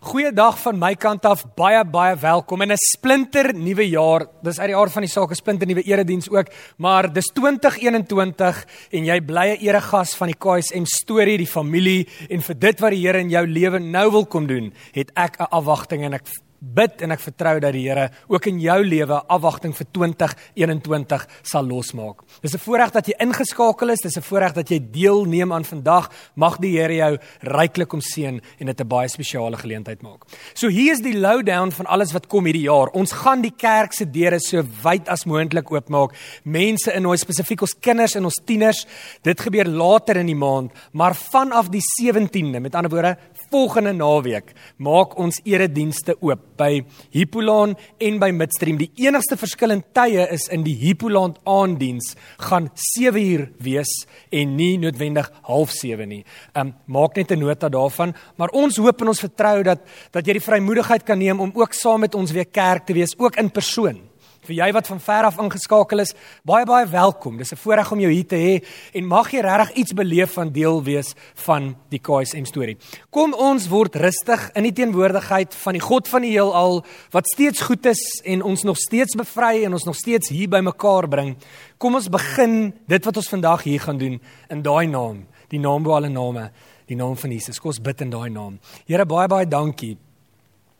Goeiedag 0.00 0.56
van 0.62 0.78
my 0.80 0.94
kant 0.96 1.26
af. 1.28 1.42
Baie 1.58 1.82
baie 1.84 2.14
welkom 2.16 2.62
in 2.62 2.72
'n 2.72 2.76
splinter 2.76 3.52
nuwe 3.52 3.84
jaar. 3.84 4.24
Dis 4.42 4.58
uit 4.58 4.68
die 4.68 4.76
aard 4.76 4.92
van 4.92 5.02
die 5.02 5.10
saak 5.10 5.30
'n 5.30 5.34
splinter 5.34 5.66
nuwe 5.66 5.82
erediens 5.82 6.30
ook, 6.30 6.46
maar 6.78 7.12
dis 7.12 7.26
2021 7.34 8.64
en 8.92 9.04
jy 9.04 9.20
bly 9.20 9.46
'n 9.50 9.60
eregas 9.60 10.16
van 10.16 10.28
die 10.28 10.38
KSM 10.38 10.84
storie, 10.84 11.36
die 11.36 11.46
familie 11.46 12.08
en 12.30 12.40
vir 12.40 12.58
dit 12.58 12.80
wat 12.80 12.90
die 12.90 13.06
Here 13.06 13.18
in 13.18 13.28
jou 13.28 13.46
lewe 13.46 13.78
nou 13.78 14.10
wil 14.10 14.26
kom 14.26 14.46
doen, 14.46 14.72
het 14.92 15.10
ek 15.14 15.38
'n 15.38 15.50
afwagting 15.50 16.04
en 16.04 16.14
ek 16.14 16.26
bid 16.60 17.02
en 17.02 17.10
ek 17.14 17.22
vertrou 17.24 17.56
dat 17.60 17.72
die 17.72 17.86
Here 17.88 18.10
ook 18.28 18.46
in 18.46 18.60
jou 18.60 18.78
lewe 18.84 19.16
afwagting 19.32 19.72
vir 19.74 19.86
2021 19.96 21.26
sal 21.42 21.64
losmaak. 21.64 22.22
Dis 22.42 22.54
'n 22.54 22.58
voorreg 22.58 22.92
dat 22.92 23.06
jy 23.06 23.14
ingeskakel 23.18 23.90
is, 23.90 24.00
dis 24.02 24.16
'n 24.16 24.22
voorreg 24.22 24.52
dat 24.52 24.68
jy 24.68 24.78
deelneem 24.78 25.52
aan 25.52 25.64
vandag. 25.64 26.10
Mag 26.36 26.58
die 26.58 26.78
Here 26.78 26.94
jou 26.94 27.18
ryklik 27.40 27.92
omseën 27.92 28.40
en 28.58 28.66
dit 28.66 28.80
'n 28.80 28.88
baie 28.88 29.08
spesiale 29.08 29.56
geleentheid 29.56 30.02
maak. 30.02 30.24
So 30.54 30.68
hier 30.68 30.92
is 30.92 31.00
die 31.00 31.18
lowdown 31.18 31.70
van 31.70 31.86
alles 31.86 32.12
wat 32.12 32.26
kom 32.26 32.44
hierdie 32.44 32.68
jaar. 32.68 32.88
Ons 32.88 33.12
gaan 33.12 33.40
die 33.40 33.54
kerk 33.56 33.92
se 33.92 34.04
deure 34.04 34.38
so 34.38 34.62
wyd 34.82 35.08
as 35.08 35.24
moontlik 35.24 35.70
oopmaak. 35.70 36.14
Mense 36.44 36.92
in 36.92 37.06
ons 37.06 37.20
spesifiek 37.20 37.62
ons 37.62 37.74
kinders 37.80 38.14
en 38.14 38.24
ons 38.24 38.40
tieners. 38.44 38.86
Dit 39.22 39.40
gebeur 39.40 39.66
later 39.66 40.16
in 40.16 40.26
die 40.26 40.34
maand, 40.34 40.72
maar 40.92 41.14
vanaf 41.14 41.68
die 41.68 41.82
17de, 41.82 42.60
met 42.60 42.74
ander 42.74 42.90
woorde, 42.90 43.16
volgende 43.50 43.92
naweek 43.96 44.52
maak 44.78 45.16
ons 45.18 45.40
eredienste 45.44 46.14
oop 46.22 46.42
by 46.60 46.82
Hippolaan 47.14 47.74
en 47.98 48.18
by 48.22 48.30
Midstream. 48.34 48.78
Die 48.78 48.90
enigste 49.06 49.38
verskil 49.40 49.74
in 49.74 49.82
tye 49.96 50.26
is 50.30 50.46
in 50.54 50.64
die 50.66 50.76
Hippolaan 50.78 51.34
aanddiens 51.48 52.14
gaan 52.46 52.70
7 52.74 53.20
uur 53.20 53.46
wees 53.62 53.92
en 54.30 54.56
nie 54.56 54.76
noodwendig 54.78 55.30
07:30 55.48 56.06
nie. 56.06 56.24
Um 56.54 56.74
maak 56.86 57.16
net 57.16 57.32
'n 57.32 57.38
nota 57.38 57.68
daarvan, 57.68 58.14
maar 58.36 58.50
ons 58.52 58.76
hoop 58.76 59.00
en 59.00 59.08
ons 59.08 59.20
vertrou 59.20 59.62
dat 59.62 59.80
dat 60.12 60.26
jy 60.26 60.32
die 60.32 60.48
vrymoedigheid 60.48 61.04
kan 61.04 61.18
neem 61.18 61.40
om 61.40 61.52
ook 61.54 61.72
saam 61.72 62.00
met 62.00 62.14
ons 62.14 62.30
weer 62.30 62.46
kerk 62.46 62.86
te 62.86 62.92
wees, 62.92 63.18
ook 63.18 63.36
in 63.36 63.50
persoon 63.50 64.09
vir 64.46 64.56
jy 64.56 64.68
wat 64.72 64.88
van 64.88 65.00
ver 65.00 65.26
af 65.28 65.38
ingeskakel 65.42 66.02
is, 66.02 66.14
baie 66.48 66.64
baie 66.68 66.86
welkom. 66.88 67.36
Dis 67.36 67.52
'n 67.52 67.56
voorreg 67.56 67.92
om 67.92 68.00
jou 68.00 68.10
hier 68.10 68.26
te 68.26 68.36
hê 68.36 68.64
en 68.94 69.06
mag 69.06 69.30
jy 69.30 69.40
regtig 69.40 69.76
iets 69.76 69.92
beleef 69.92 70.32
van 70.32 70.52
deel 70.52 70.82
wees 70.82 71.14
van 71.34 71.76
die 71.90 71.98
KSM 71.98 72.44
storie. 72.44 72.76
Kom 73.10 73.34
ons 73.34 73.68
word 73.68 73.96
rustig 73.96 74.50
in 74.54 74.62
die 74.62 74.72
teenwoordigheid 74.72 75.54
van 75.54 75.72
die 75.72 75.80
God 75.80 76.08
van 76.08 76.22
die 76.22 76.30
heelal 76.30 76.84
wat 77.10 77.26
steeds 77.26 77.60
goed 77.60 77.86
is 77.86 78.22
en 78.24 78.42
ons 78.42 78.62
nog 78.62 78.76
steeds 78.76 79.14
bevry 79.14 79.64
en 79.64 79.72
ons 79.72 79.84
nog 79.84 79.96
steeds 79.96 80.28
hier 80.28 80.48
bymekaar 80.48 81.08
bring. 81.08 81.36
Kom 81.78 81.94
ons 81.94 82.08
begin 82.08 82.72
dit 82.86 83.04
wat 83.04 83.16
ons 83.16 83.28
vandag 83.28 83.62
hier 83.62 83.80
gaan 83.80 83.98
doen 83.98 84.20
in 84.50 84.62
daai 84.62 84.86
naam, 84.86 85.26
die 85.48 85.60
naam 85.60 85.82
bo 85.82 85.92
alle 85.92 86.08
name, 86.08 86.50
die 86.86 86.96
naam 86.96 87.16
van 87.16 87.30
Jesus. 87.30 87.58
Kom 87.58 87.70
ons 87.70 87.80
bid 87.80 88.00
in 88.00 88.10
daai 88.10 88.30
naam. 88.30 88.58
Here 88.86 89.04
baie 89.04 89.28
baie 89.28 89.46
dankie 89.46 89.98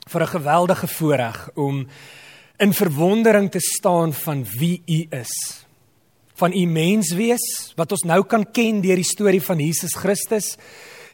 vir 0.07 0.21
'n 0.21 0.27
geweldige 0.27 0.87
voorreg 0.87 1.49
om 1.55 1.87
in 2.61 2.73
verwondering 2.73 3.49
te 3.51 3.59
staan 3.59 4.13
van 4.13 4.45
wie 4.57 4.81
u 4.85 5.05
is. 5.09 5.33
Van 6.37 6.53
u 6.53 6.65
menswees 6.65 7.73
wat 7.75 7.91
ons 7.91 8.05
nou 8.05 8.21
kan 8.29 8.45
ken 8.53 8.83
deur 8.83 9.01
die 9.01 9.07
storie 9.07 9.41
van 9.41 9.59
Jesus 9.59 9.95
Christus. 9.97 10.53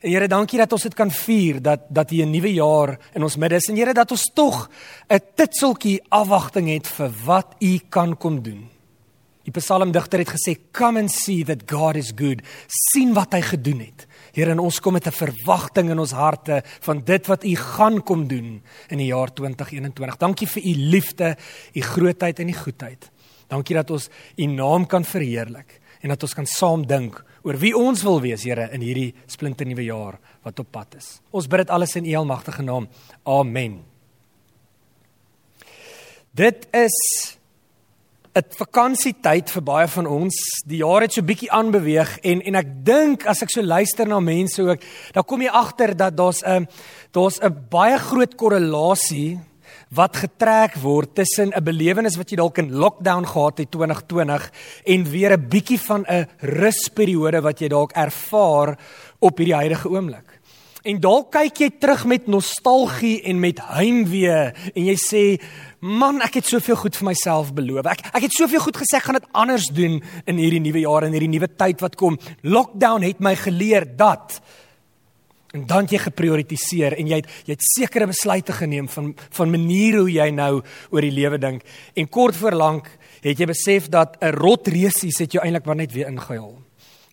En 0.01 0.11
Here, 0.11 0.27
dankie 0.27 0.59
dat 0.59 0.73
ons 0.75 0.83
dit 0.83 0.95
kan 0.95 1.11
vier 1.11 1.61
dat 1.63 1.87
dat 1.89 2.09
hier 2.09 2.25
'n 2.25 2.31
nuwe 2.31 2.53
jaar 2.53 2.99
in 3.13 3.23
ons 3.23 3.37
midde 3.37 3.55
is. 3.55 3.69
En 3.69 3.75
Here, 3.75 3.93
dat 3.93 4.11
ons 4.11 4.31
tog 4.33 4.69
'n 5.09 5.19
titseltjie 5.35 6.01
afwagting 6.09 6.69
het 6.69 6.87
vir 6.87 7.11
wat 7.25 7.55
u 7.59 7.79
kan 7.89 8.17
kom 8.17 8.41
doen. 8.41 8.69
Die 9.43 9.51
psalmdigter 9.51 10.19
het 10.19 10.29
gesê, 10.29 10.57
"Come 10.71 10.99
and 10.99 11.11
see 11.11 11.43
that 11.45 11.71
God 11.71 11.95
is 11.95 12.11
good." 12.15 12.41
sien 12.67 13.13
wat 13.13 13.31
hy 13.31 13.41
gedoen 13.41 13.79
het. 13.79 14.06
Here, 14.38 14.53
en 14.53 14.59
ons 14.61 14.77
kom 14.80 14.93
met 14.93 15.07
'n 15.07 15.11
verwagting 15.11 15.89
in 15.89 15.99
ons 15.99 16.11
harte 16.11 16.61
van 16.81 17.02
dit 17.03 17.25
wat 17.27 17.43
U 17.43 17.55
gaan 17.55 18.03
kom 18.03 18.27
doen 18.27 18.61
in 18.89 18.97
die 18.97 19.09
jaar 19.09 19.33
2021. 19.33 20.17
Dankie 20.17 20.47
vir 20.47 20.63
U 20.63 20.73
liefde, 20.75 21.38
U 21.73 21.81
grootheid 21.81 22.39
en 22.39 22.49
U 22.49 22.53
goedheid. 22.53 23.09
Dankie 23.47 23.75
dat 23.75 23.89
ons 23.89 24.09
U 24.38 24.45
naam 24.45 24.85
kan 24.85 25.03
verheerlik 25.03 25.81
en 26.02 26.09
dat 26.09 26.21
ons 26.21 26.33
kan 26.33 26.45
saam 26.45 26.86
dink 26.86 27.23
oor 27.42 27.58
wie 27.58 27.75
ons 27.75 28.03
wil 28.03 28.21
wees, 28.21 28.43
Here, 28.43 28.70
in 28.71 28.81
hierdie 28.81 29.15
splinternuwe 29.25 29.83
jaar 29.83 30.20
wat 30.43 30.59
op 30.59 30.71
pad 30.71 30.95
is. 30.95 31.19
Ons 31.31 31.48
bid 31.48 31.58
dit 31.58 31.69
alles 31.69 31.95
in 31.95 32.05
U 32.05 32.15
almagtige 32.15 32.61
naam. 32.61 32.87
Amen. 33.25 33.83
Dit 36.31 36.67
is 36.71 37.36
'n 38.37 38.58
vakansietyd 38.58 39.49
vir 39.49 39.64
baie 39.65 39.87
van 39.87 40.08
ons. 40.08 40.36
Die 40.65 40.81
jaar 40.83 41.02
het 41.02 41.14
so 41.14 41.25
bietjie 41.25 41.52
aanbeweeg 41.52 42.20
en 42.21 42.42
en 42.42 42.55
ek 42.55 42.70
dink 42.86 43.25
as 43.25 43.42
ek 43.42 43.49
so 43.49 43.64
luister 43.65 44.08
na 44.08 44.20
mense 44.20 44.61
ook, 44.61 44.81
dan 45.14 45.25
kom 45.25 45.42
jy 45.42 45.49
agter 45.49 45.95
dat 45.98 46.17
daar's 46.17 46.43
'n 46.43 46.67
daar's 47.11 47.39
'n 47.42 47.53
baie 47.70 47.98
groot 47.98 48.36
korrelasie 48.36 49.39
wat 49.89 50.17
getrek 50.17 50.75
word 50.81 51.15
tussen 51.15 51.52
'n 51.55 51.64
belewenis 51.64 52.17
wat 52.17 52.30
jy 52.30 52.37
dalk 52.37 52.58
in 52.58 52.75
lockdown 52.75 53.25
gehad 53.25 53.58
het 53.58 53.71
2020 53.71 54.52
en 54.86 55.04
weer 55.04 55.31
'n 55.33 55.48
bietjie 55.49 55.80
van 55.80 56.05
'n 56.05 56.27
rusperiode 56.39 57.42
wat 57.42 57.59
jy 57.59 57.67
dalk 57.67 57.92
ervaar 57.92 58.77
op 59.19 59.37
hierdie 59.37 59.55
huidige 59.55 59.89
oomblik. 59.89 60.36
En 60.87 60.99
dalk 61.03 61.33
kyk 61.36 61.59
jy 61.59 61.67
terug 61.81 62.05
met 62.08 62.30
nostalgie 62.31 63.17
en 63.27 63.42
met 63.43 63.58
heimwee 63.73 64.36
en 64.71 64.86
jy 64.86 64.93
sê 65.02 65.23
man, 65.83 66.21
ek 66.23 66.39
het 66.39 66.48
soveel 66.48 66.77
goed 66.80 66.95
vir 66.95 67.09
myself 67.09 67.49
beloof. 67.58 67.89
Ek 67.92 68.05
ek 68.14 68.27
het 68.30 68.36
soveel 68.37 68.64
goed 68.64 68.80
gesê 68.80 68.99
ek 68.99 69.09
gaan 69.09 69.17
dit 69.20 69.27
anders 69.36 69.67
doen 69.75 69.98
in 69.99 70.39
hierdie 70.39 70.61
nuwe 70.64 70.86
jaar 70.86 71.08
en 71.08 71.15
hierdie 71.15 71.33
nuwe 71.33 71.49
tyd 71.59 71.83
wat 71.83 71.98
kom. 71.99 72.15
Lockdown 72.48 73.03
het 73.03 73.20
my 73.20 73.36
geleer 73.36 73.87
dat 73.99 74.39
en 75.55 75.65
dan 75.67 75.87
jy 75.92 75.99
geprioritiseer 76.05 76.95
en 76.99 77.11
jy 77.11 77.19
het 77.21 77.27
jy 77.48 77.55
het 77.55 77.67
sekere 77.67 78.08
besluite 78.08 78.55
geneem 78.55 78.87
van 78.92 79.11
van 79.39 79.52
maniere 79.52 80.05
hoe 80.05 80.11
jy 80.11 80.30
nou 80.36 80.61
oor 80.92 81.04
die 81.04 81.15
lewe 81.15 81.39
dink 81.39 81.67
en 81.95 82.08
kort 82.08 82.36
voor 82.36 82.55
lank 82.55 82.89
het 83.23 83.39
jy 83.39 83.48
besef 83.48 83.89
dat 83.92 84.15
'n 84.21 84.36
rotresies 84.39 85.19
het 85.19 85.33
jou 85.33 85.43
eintlik 85.43 85.65
maar 85.65 85.75
net 85.75 85.92
weer 85.92 86.08
ingehaal. 86.08 86.67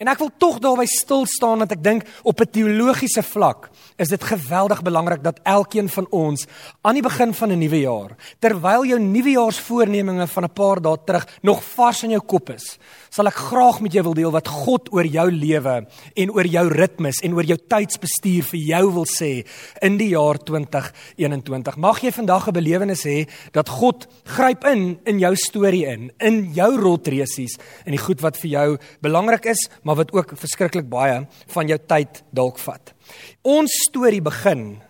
En 0.04 0.10
ek 0.12 0.20
wil 0.20 0.28
tog 0.36 0.58
daarby 0.60 0.84
stil 0.84 1.22
staan 1.24 1.62
dat 1.64 1.70
ek 1.78 1.80
dink 1.80 2.02
op 2.28 2.40
'n 2.40 2.50
teologiese 2.52 3.22
vlak 3.24 3.70
is 3.96 4.08
dit 4.08 4.24
geweldig 4.24 4.82
belangrik 4.82 5.22
dat 5.22 5.40
elkeen 5.42 5.88
van 5.88 6.06
ons 6.10 6.46
aan 6.82 6.94
die 6.94 7.02
begin 7.02 7.32
van 7.34 7.52
'n 7.52 7.58
nuwe 7.58 7.80
jaar, 7.80 8.16
terwyl 8.38 8.84
jou 8.84 8.98
nuwejaarsvoornemings 9.00 10.30
van 10.30 10.44
'n 10.44 10.52
paar 10.52 10.80
dae 10.82 10.96
terug 11.06 11.26
nog 11.42 11.64
vars 11.64 12.02
in 12.02 12.10
jou 12.10 12.20
kop 12.20 12.50
is, 12.50 12.78
sal 13.10 13.26
ek 13.26 13.34
graag 13.34 13.80
met 13.80 13.92
jou 13.92 14.02
wil 14.02 14.14
deel 14.14 14.30
wat 14.30 14.48
God 14.48 14.92
oor 14.92 15.06
jou 15.06 15.30
lewe 15.30 15.86
en 16.14 16.30
oor 16.30 16.46
jou 16.46 16.68
ritmes 16.68 17.20
en 17.22 17.34
oor 17.34 17.44
jou 17.44 17.58
tydsbestuur 17.68 18.42
vir 18.42 18.60
jou 18.60 18.92
wil 18.92 19.06
sê 19.06 19.46
in 19.80 19.96
die 19.96 20.08
jaar 20.08 20.38
2021. 20.38 21.76
Mag 21.76 22.00
jy 22.00 22.10
vandag 22.10 22.48
'n 22.48 22.52
belewenis 22.52 23.04
hê 23.04 23.28
dat 23.52 23.68
God 23.68 24.06
gryp 24.24 24.64
in 24.64 24.98
in 25.04 25.18
jou 25.18 25.34
storie 25.36 25.86
in, 25.86 26.12
in 26.18 26.52
jou 26.52 26.76
rotresies 26.76 27.56
en 27.86 27.92
die 27.92 28.04
goed 28.04 28.20
wat 28.20 28.36
vir 28.36 28.50
jou 28.50 28.78
belangrik 29.00 29.46
is, 29.46 29.68
maar 29.82 29.93
wat 29.96 30.12
ook 30.12 30.34
verskriklik 30.38 30.88
baie 30.88 31.26
van 31.54 31.68
jou 31.68 31.78
tyd 31.86 32.22
dalk 32.30 32.58
vat. 32.58 32.94
Ons 33.42 33.70
storie 33.88 34.22
begin 34.22 34.82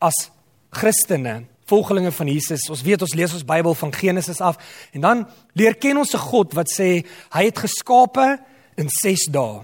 as 0.00 0.30
Christene 0.70 1.44
volgelinge 1.70 2.12
van 2.12 2.30
Jesus. 2.30 2.68
Ons 2.70 2.82
weet 2.82 3.02
ons 3.02 3.14
lees 3.14 3.34
ons 3.34 3.46
Bybel 3.46 3.74
van 3.78 3.92
Genesis 3.94 4.40
af 4.40 4.58
en 4.92 5.04
dan 5.06 5.26
leer 5.58 5.76
ken 5.78 5.98
ons 5.98 6.14
'n 6.14 6.26
God 6.30 6.54
wat 6.54 6.68
sê 6.70 7.04
hy 7.30 7.44
het 7.44 7.58
geskape 7.58 8.38
in 8.76 8.88
6 8.88 9.28
dae. 9.30 9.62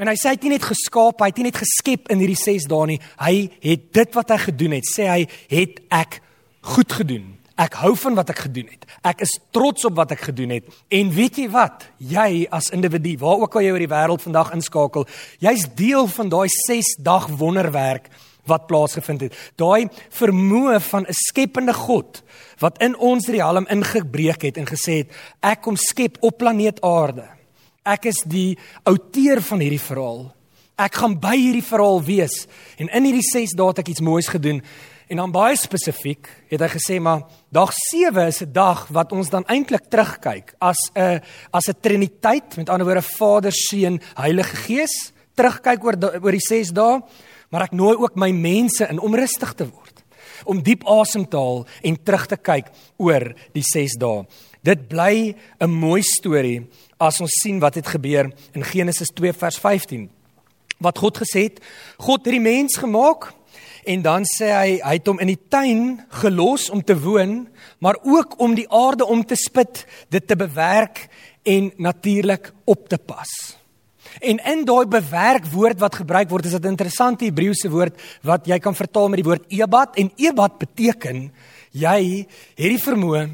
En 0.00 0.08
hy 0.08 0.14
sê 0.14 0.30
hy 0.30 0.36
het 0.38 0.42
nie 0.42 0.56
net 0.56 0.64
geskaap, 0.64 1.20
hy 1.20 1.26
het 1.26 1.36
nie 1.36 1.50
net 1.50 1.60
geskep 1.60 2.08
in 2.08 2.18
hierdie 2.18 2.36
6 2.36 2.64
dae 2.64 2.86
nie. 2.86 3.00
Hy 3.18 3.50
het 3.60 3.92
dit 3.92 4.14
wat 4.14 4.30
hy 4.30 4.36
gedoen 4.36 4.72
het, 4.72 4.84
sê 4.88 5.06
hy, 5.06 5.28
het 5.48 5.80
ek 5.90 6.22
goed 6.60 6.92
gedoen. 6.92 7.39
Ek 7.60 7.76
hou 7.82 7.92
van 8.06 8.16
wat 8.16 8.30
ek 8.32 8.46
gedoen 8.46 8.70
het. 8.72 8.86
Ek 9.04 9.20
is 9.26 9.34
trots 9.52 9.84
op 9.84 9.98
wat 9.98 10.14
ek 10.14 10.22
gedoen 10.30 10.54
het. 10.54 10.68
En 10.88 11.10
weet 11.12 11.42
jy 11.42 11.48
wat? 11.52 11.84
Jy 11.98 12.46
as 12.48 12.70
individu, 12.72 13.18
waar 13.20 13.42
ook 13.44 13.58
al 13.58 13.66
jy 13.66 13.74
oor 13.74 13.84
die 13.84 13.90
wêreld 13.90 14.24
vandag 14.24 14.54
inskakel, 14.56 15.04
jy's 15.44 15.66
deel 15.76 16.08
van 16.08 16.32
daai 16.32 16.48
6 16.48 16.96
dag 17.04 17.28
wonderwerk 17.40 18.08
wat 18.48 18.66
plaasgevind 18.70 19.26
het. 19.26 19.36
Daai 19.60 19.90
vermoë 20.16 20.80
van 20.80 21.04
'n 21.04 21.12
skepende 21.28 21.74
God 21.74 22.22
wat 22.58 22.80
in 22.80 22.96
ons 22.96 23.28
riem 23.28 23.66
ingebreek 23.68 24.42
het 24.42 24.56
en 24.56 24.66
gesê 24.66 25.04
het 25.04 25.10
ek 25.42 25.62
kom 25.62 25.76
skep 25.76 26.16
op 26.20 26.38
planeet 26.38 26.80
Aarde. 26.80 27.28
Ek 27.84 28.04
is 28.04 28.22
die 28.26 28.58
outeur 28.84 29.42
van 29.42 29.60
hierdie 29.60 29.80
verhaal. 29.80 30.34
Ek 30.76 30.94
gaan 30.94 31.18
by 31.20 31.36
hierdie 31.36 31.64
verhaal 31.64 32.02
wees 32.02 32.46
en 32.78 32.88
in 32.88 33.04
hierdie 33.04 33.28
6 33.32 33.52
dae 33.52 33.66
het 33.66 33.78
ek 33.78 33.88
iets 33.88 34.00
moois 34.00 34.28
gedoen. 34.28 34.62
En 35.10 35.18
dan 35.18 35.32
baie 35.34 35.56
spesifiek 35.58 36.28
het 36.52 36.62
hy 36.62 36.68
gesê 36.70 37.00
maar 37.02 37.24
dag 37.50 37.72
7 37.90 38.28
is 38.30 38.42
'n 38.42 38.52
dag 38.52 38.86
wat 38.94 39.12
ons 39.12 39.30
dan 39.30 39.44
eintlik 39.50 39.90
terugkyk 39.90 40.54
as 40.60 40.78
'n 40.94 41.20
as 41.50 41.66
'n 41.68 41.80
triniteit, 41.80 42.56
met 42.56 42.68
ander 42.68 42.86
woorde 42.86 43.02
Vader, 43.02 43.52
Seun, 43.52 44.00
Heilige 44.14 44.56
Gees, 44.56 45.12
terugkyk 45.34 45.84
oor 45.84 45.96
oor 46.22 46.30
die 46.30 46.46
6 46.46 46.70
dae 46.70 47.02
maar 47.50 47.62
ek 47.62 47.72
nooi 47.72 47.96
ook 47.96 48.14
my 48.14 48.30
mense 48.30 48.86
in 48.86 49.00
om 49.00 49.14
rustig 49.14 49.52
te 49.54 49.66
word 49.66 50.04
om 50.44 50.62
diep 50.62 50.86
asem 50.86 51.26
te 51.28 51.36
haal 51.36 51.66
en 51.82 52.02
terug 52.02 52.26
te 52.26 52.36
kyk 52.36 52.70
oor 52.96 53.34
die 53.52 53.64
6 53.66 53.98
dae. 53.98 54.24
Dit 54.62 54.88
bly 54.88 55.34
'n 55.60 55.70
mooi 55.70 56.02
storie 56.02 56.68
as 56.98 57.20
ons 57.20 57.40
sien 57.42 57.58
wat 57.60 57.74
het 57.74 57.86
gebeur 57.86 58.32
in 58.54 58.64
Genesis 58.64 59.08
2 59.08 59.32
vers 59.32 59.58
15. 59.58 60.08
Wat 60.78 60.98
God 60.98 61.18
gesê 61.18 61.42
het, 61.42 61.60
God 61.98 62.24
het 62.24 62.32
die 62.32 62.40
mens 62.40 62.76
gemaak 62.76 63.34
En 63.84 64.02
dan 64.02 64.26
sê 64.28 64.50
hy 64.52 64.72
hy 64.82 64.96
het 64.98 65.06
hom 65.08 65.20
in 65.22 65.32
die 65.32 65.40
tuin 65.48 66.00
gelos 66.22 66.68
om 66.70 66.82
te 66.84 66.96
woon, 66.98 67.48
maar 67.78 67.96
ook 68.02 68.36
om 68.40 68.54
die 68.54 68.68
aarde 68.68 69.06
om 69.06 69.24
te 69.24 69.36
spit, 69.36 69.86
dit 70.08 70.26
te 70.26 70.36
bewerk 70.36 71.08
en 71.42 71.72
natuurlik 71.76 72.52
op 72.64 72.88
te 72.88 72.98
pas. 72.98 73.30
En 74.18 74.40
in 74.52 74.64
daai 74.66 74.86
bewerk 74.90 75.46
woord 75.52 75.78
wat 75.80 76.00
gebruik 76.02 76.28
word, 76.30 76.44
is 76.44 76.52
dit 76.52 76.64
'n 76.64 76.74
interessante 76.74 77.24
Hebreëse 77.24 77.70
woord 77.70 77.94
wat 78.22 78.46
jy 78.46 78.58
kan 78.58 78.74
vertaal 78.74 79.08
met 79.08 79.22
die 79.22 79.28
woord 79.28 79.44
ebat 79.48 79.96
en 79.96 80.10
ebat 80.16 80.58
beteken 80.58 81.32
jy 81.72 82.26
het 82.56 82.70
die 82.70 82.78
vermoë 82.78 83.28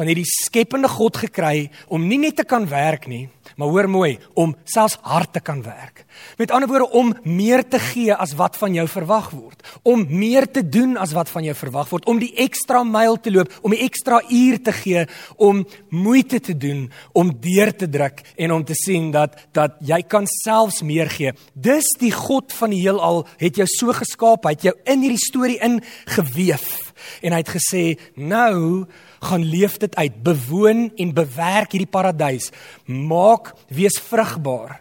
van 0.00 0.08
hierdie 0.08 0.28
skepende 0.28 0.88
God 0.88 1.18
gekry 1.20 1.68
om 1.92 2.06
nie 2.08 2.16
net 2.22 2.38
te 2.40 2.46
kan 2.48 2.64
werk 2.70 3.04
nie, 3.10 3.26
maar 3.60 3.68
hoor 3.68 3.88
mooi, 3.90 4.14
om 4.38 4.54
selfs 4.64 4.96
hard 5.04 5.34
te 5.34 5.42
kan 5.44 5.60
werk. 5.60 6.06
Met 6.38 6.52
ander 6.54 6.70
woorde 6.70 6.86
om 6.96 7.10
meer 7.28 7.60
te 7.68 7.80
gee 7.90 8.14
as 8.14 8.32
wat 8.38 8.56
van 8.56 8.72
jou 8.78 8.86
verwag 8.88 9.28
word, 9.34 9.60
om 9.84 10.06
meer 10.08 10.46
te 10.48 10.62
doen 10.64 10.96
as 11.00 11.12
wat 11.16 11.28
van 11.28 11.44
jou 11.44 11.54
verwag 11.58 11.90
word, 11.92 12.08
om 12.08 12.20
die 12.22 12.30
ekstra 12.40 12.80
myl 12.86 13.18
te 13.20 13.32
loop, 13.34 13.52
om 13.60 13.74
die 13.76 13.82
ekstra 13.84 14.22
uur 14.24 14.60
te 14.64 14.74
gee, 14.78 15.04
om 15.36 15.64
moeite 15.92 16.40
te 16.48 16.56
doen, 16.56 16.86
om 17.12 17.34
deur 17.44 17.74
te 17.76 17.90
druk 17.90 18.22
en 18.40 18.56
om 18.56 18.64
te 18.64 18.76
sien 18.78 19.10
dat 19.12 19.36
dat 19.56 19.76
jy 19.84 20.00
kan 20.08 20.28
selfs 20.30 20.80
meer 20.86 21.10
gee. 21.12 21.34
Dis 21.52 21.92
die 22.00 22.14
God 22.14 22.54
van 22.56 22.72
die 22.72 22.80
heelal 22.86 23.26
het 23.42 23.60
jou 23.60 23.68
so 23.68 23.92
geskaap, 23.96 24.48
hy 24.48 24.56
het 24.56 24.70
jou 24.70 24.78
in 24.88 25.04
hierdie 25.04 25.26
storie 25.28 25.60
ingeweef 25.60 26.89
en 27.22 27.34
hy 27.34 27.40
het 27.42 27.52
gesê 27.54 27.84
nou 28.14 28.86
gaan 29.20 29.44
leef 29.44 29.76
dit 29.82 29.96
uit. 29.96 30.22
Bewoon 30.24 30.88
en 30.96 31.14
bewerk 31.14 31.74
hierdie 31.74 31.90
paradys. 31.90 32.50
Maak 32.86 33.52
wees 33.68 33.98
vrugbaar. 34.08 34.80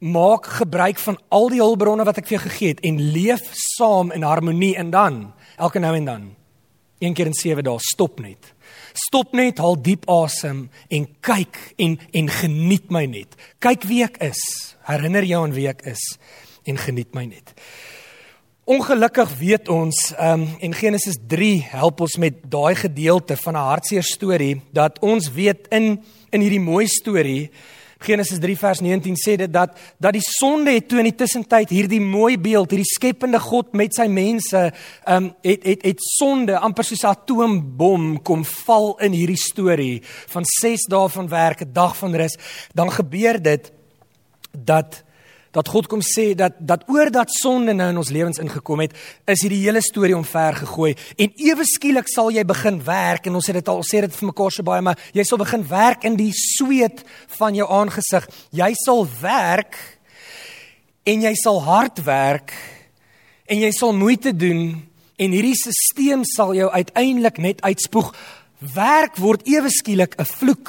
Maak 0.00 0.48
gebruik 0.58 0.98
van 0.98 1.18
al 1.28 1.50
die 1.52 1.60
hulpbronne 1.60 2.06
wat 2.08 2.20
ek 2.20 2.28
vir 2.28 2.38
jou 2.38 2.44
gegee 2.48 2.74
het 2.74 2.82
en 2.86 3.00
leef 3.12 3.44
saam 3.76 4.12
in 4.16 4.26
harmonie 4.26 4.74
en 4.76 4.90
dan 4.90 5.22
elke 5.56 5.80
nou 5.80 5.94
en 5.96 6.04
dan 6.08 6.26
een 6.98 7.14
keer 7.14 7.28
in 7.28 7.36
7 7.36 7.64
dae 7.64 7.80
stop 7.84 8.20
net. 8.24 8.52
Stop 8.96 9.34
net 9.36 9.60
haal 9.60 9.76
diep 9.76 10.06
asem 10.08 10.66
en 10.88 11.08
kyk 11.20 11.58
en 11.76 11.98
en 12.16 12.32
geniet 12.32 12.88
my 12.90 13.04
net. 13.04 13.36
Kyk 13.60 13.84
wie 13.84 14.02
ek 14.04 14.16
is. 14.24 14.40
Herinner 14.88 15.24
jou 15.28 15.42
aan 15.44 15.56
wie 15.56 15.68
ek 15.68 15.84
is 15.92 16.02
en 16.66 16.80
geniet 16.80 17.14
my 17.14 17.28
net 17.28 17.52
Ongelukkig 18.66 19.30
weet 19.38 19.68
ons 19.70 19.94
um, 20.18 20.42
en 20.58 20.72
Genesis 20.74 21.14
3 21.30 21.62
help 21.70 22.00
ons 22.02 22.16
met 22.18 22.40
daai 22.50 22.74
gedeelte 22.74 23.36
van 23.38 23.54
'n 23.54 23.68
hartseer 23.70 24.02
storie 24.02 24.62
dat 24.72 24.98
ons 24.98 25.30
weet 25.32 25.68
in 25.70 26.02
in 26.30 26.40
hierdie 26.40 26.60
mooi 26.60 26.86
storie 26.86 27.50
Genesis 27.98 28.38
3 28.38 28.56
vers 28.58 28.80
19 28.80 29.14
sê 29.16 29.36
dit 29.36 29.52
dat 29.52 29.78
dat 29.98 30.12
die 30.12 30.24
sonde 30.24 30.74
het 30.74 30.88
toe 30.88 30.98
in 30.98 31.08
die 31.08 31.14
tussentyd 31.14 31.70
hierdie 31.70 32.00
mooi 32.00 32.34
beeld 32.38 32.74
hierdie 32.74 32.90
skepende 32.90 33.38
God 33.38 33.72
met 33.72 33.94
sy 33.94 34.08
mense 34.10 34.72
um 35.06 35.30
het 35.46 35.62
het 35.62 35.86
het 35.86 36.02
sonde 36.18 36.58
amper 36.58 36.84
soos 36.84 37.04
'n 37.04 37.14
atoombom 37.14 38.22
kom 38.22 38.44
val 38.44 38.98
in 38.98 39.12
hierdie 39.12 39.38
storie. 39.38 40.02
Van 40.26 40.44
6 40.44 40.90
dae 40.90 41.08
van 41.08 41.28
werk 41.28 41.62
'n 41.62 41.72
dag 41.72 41.96
van 41.96 42.14
rus 42.14 42.36
dan 42.74 42.90
gebeur 42.90 43.42
dit 43.42 43.72
dat 44.50 45.05
dat 45.56 45.70
God 45.72 45.88
kom 45.88 46.02
sê 46.04 46.34
dat 46.36 46.58
dat 46.60 46.84
oor 46.92 47.10
dat 47.10 47.32
sonde 47.32 47.72
nou 47.76 47.88
in 47.92 48.00
ons 48.00 48.12
lewens 48.12 48.40
ingekom 48.42 48.84
het, 48.84 48.92
is 49.26 49.42
hierdie 49.44 49.62
hele 49.64 49.80
storie 49.84 50.16
omver 50.16 50.60
gegooi 50.60 50.92
en 51.16 51.32
ewe 51.48 51.64
skielik 51.64 52.10
sal 52.12 52.30
jy 52.34 52.44
begin 52.44 52.78
werk 52.84 53.26
en 53.26 53.38
ons 53.40 53.48
het 53.48 53.56
dit 53.56 53.72
al 53.72 53.84
sê 53.86 54.04
dit 54.04 54.18
vir 54.20 54.30
mekaar 54.30 54.52
so 54.52 54.66
baie 54.66 54.84
maar 54.84 55.00
jy 55.16 55.24
sal 55.24 55.40
begin 55.40 55.64
werk 55.70 56.04
in 56.04 56.18
die 56.20 56.32
sweet 56.36 57.02
van 57.38 57.56
jou 57.56 57.66
aangesig. 57.72 58.26
Jy 58.52 58.72
sal 58.84 59.06
werk 59.22 59.78
en 61.06 61.22
jy 61.24 61.34
sal 61.38 61.62
hard 61.64 62.02
werk 62.04 62.52
en 63.46 63.62
jy 63.62 63.70
sal 63.74 63.94
moeite 63.96 64.34
doen 64.36 64.82
en 65.16 65.32
hierdie 65.32 65.56
stelsel 65.56 66.26
sal 66.28 66.52
jou 66.56 66.68
uiteindelik 66.70 67.38
net 67.38 67.62
uitspoeg. 67.64 68.12
Werk 68.74 69.16
word 69.22 69.46
ewe 69.48 69.70
skielik 69.72 70.14
'n 70.18 70.24
vloek. 70.24 70.68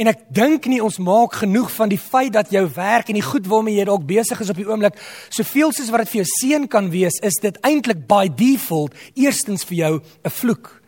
En 0.00 0.08
ek 0.08 0.22
dink 0.32 0.64
nie 0.70 0.80
ons 0.80 0.96
maak 1.04 1.34
genoeg 1.42 1.68
van 1.74 1.90
die 1.92 2.00
feit 2.00 2.32
dat 2.32 2.52
jou 2.54 2.62
werk 2.72 3.10
en 3.10 3.18
die 3.18 3.24
goed 3.24 3.48
waarmee 3.50 3.76
jy 3.76 3.84
dalk 3.84 4.06
besig 4.08 4.40
is 4.40 4.48
op 4.48 4.56
die 4.56 4.64
oomblik, 4.64 4.96
soveel 5.28 5.74
soos 5.76 5.90
wat 5.92 6.06
dit 6.06 6.12
vir 6.14 6.20
jou 6.22 6.28
seën 6.30 6.68
kan 6.72 6.88
wees, 6.92 7.18
is 7.26 7.36
dit 7.42 7.58
eintlik 7.68 8.06
by 8.08 8.24
default 8.32 8.96
eerstens 9.12 9.66
vir 9.68 9.76
jou 9.76 9.92
'n 10.00 10.30
vloek. 10.30 10.80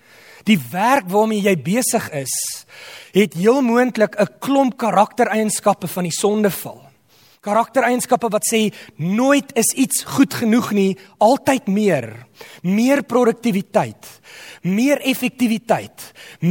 Die 0.48 0.58
werk 0.72 1.10
waarmee 1.12 1.42
jy 1.44 1.56
besig 1.56 2.08
is, 2.10 2.64
het 3.12 3.34
heel 3.34 3.60
moontlik 3.60 4.16
'n 4.16 4.38
klomp 4.40 4.78
karaktereienskappe 4.78 5.88
van 5.88 6.04
die 6.04 6.16
sondeval. 6.16 6.91
Karaktereienskappe 7.42 8.28
wat 8.30 8.46
sê 8.46 8.68
nooit 9.02 9.48
is 9.58 9.72
iets 9.74 10.04
goed 10.14 10.34
genoeg 10.38 10.68
nie, 10.76 10.90
altyd 11.18 11.66
meer. 11.66 12.06
Meer 12.62 13.02
produktiwiteit, 13.06 14.06
meer 14.62 15.02
effektiwiteit, 15.10 16.04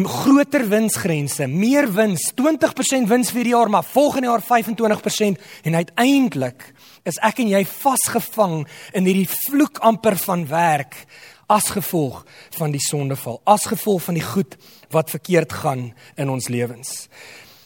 groter 0.04 0.66
winsgrense, 0.68 1.48
meer 1.48 1.88
wins, 1.96 2.30
20% 2.36 3.08
wins 3.08 3.32
vir 3.32 3.48
die 3.48 3.54
jaar, 3.56 3.72
maar 3.72 3.88
volgende 3.88 4.28
jaar 4.28 4.44
25% 4.44 5.40
en 5.64 5.80
uiteindelik 5.80 6.68
is 7.08 7.20
ek 7.24 7.40
en 7.44 7.54
jy 7.54 7.62
vasgevang 7.68 8.58
in 8.96 9.08
hierdie 9.08 9.30
vloek 9.32 9.80
amper 9.88 10.20
van 10.26 10.44
werk 10.52 11.06
as 11.52 11.72
gevolg 11.72 12.26
van 12.58 12.76
die 12.76 12.84
sondeval, 12.84 13.40
as 13.48 13.70
gevolg 13.72 14.04
van 14.10 14.20
die 14.20 14.28
goed 14.28 14.60
wat 14.92 15.12
verkeerd 15.12 15.56
gaan 15.64 15.88
in 16.20 16.32
ons 16.32 16.52
lewens. 16.52 17.08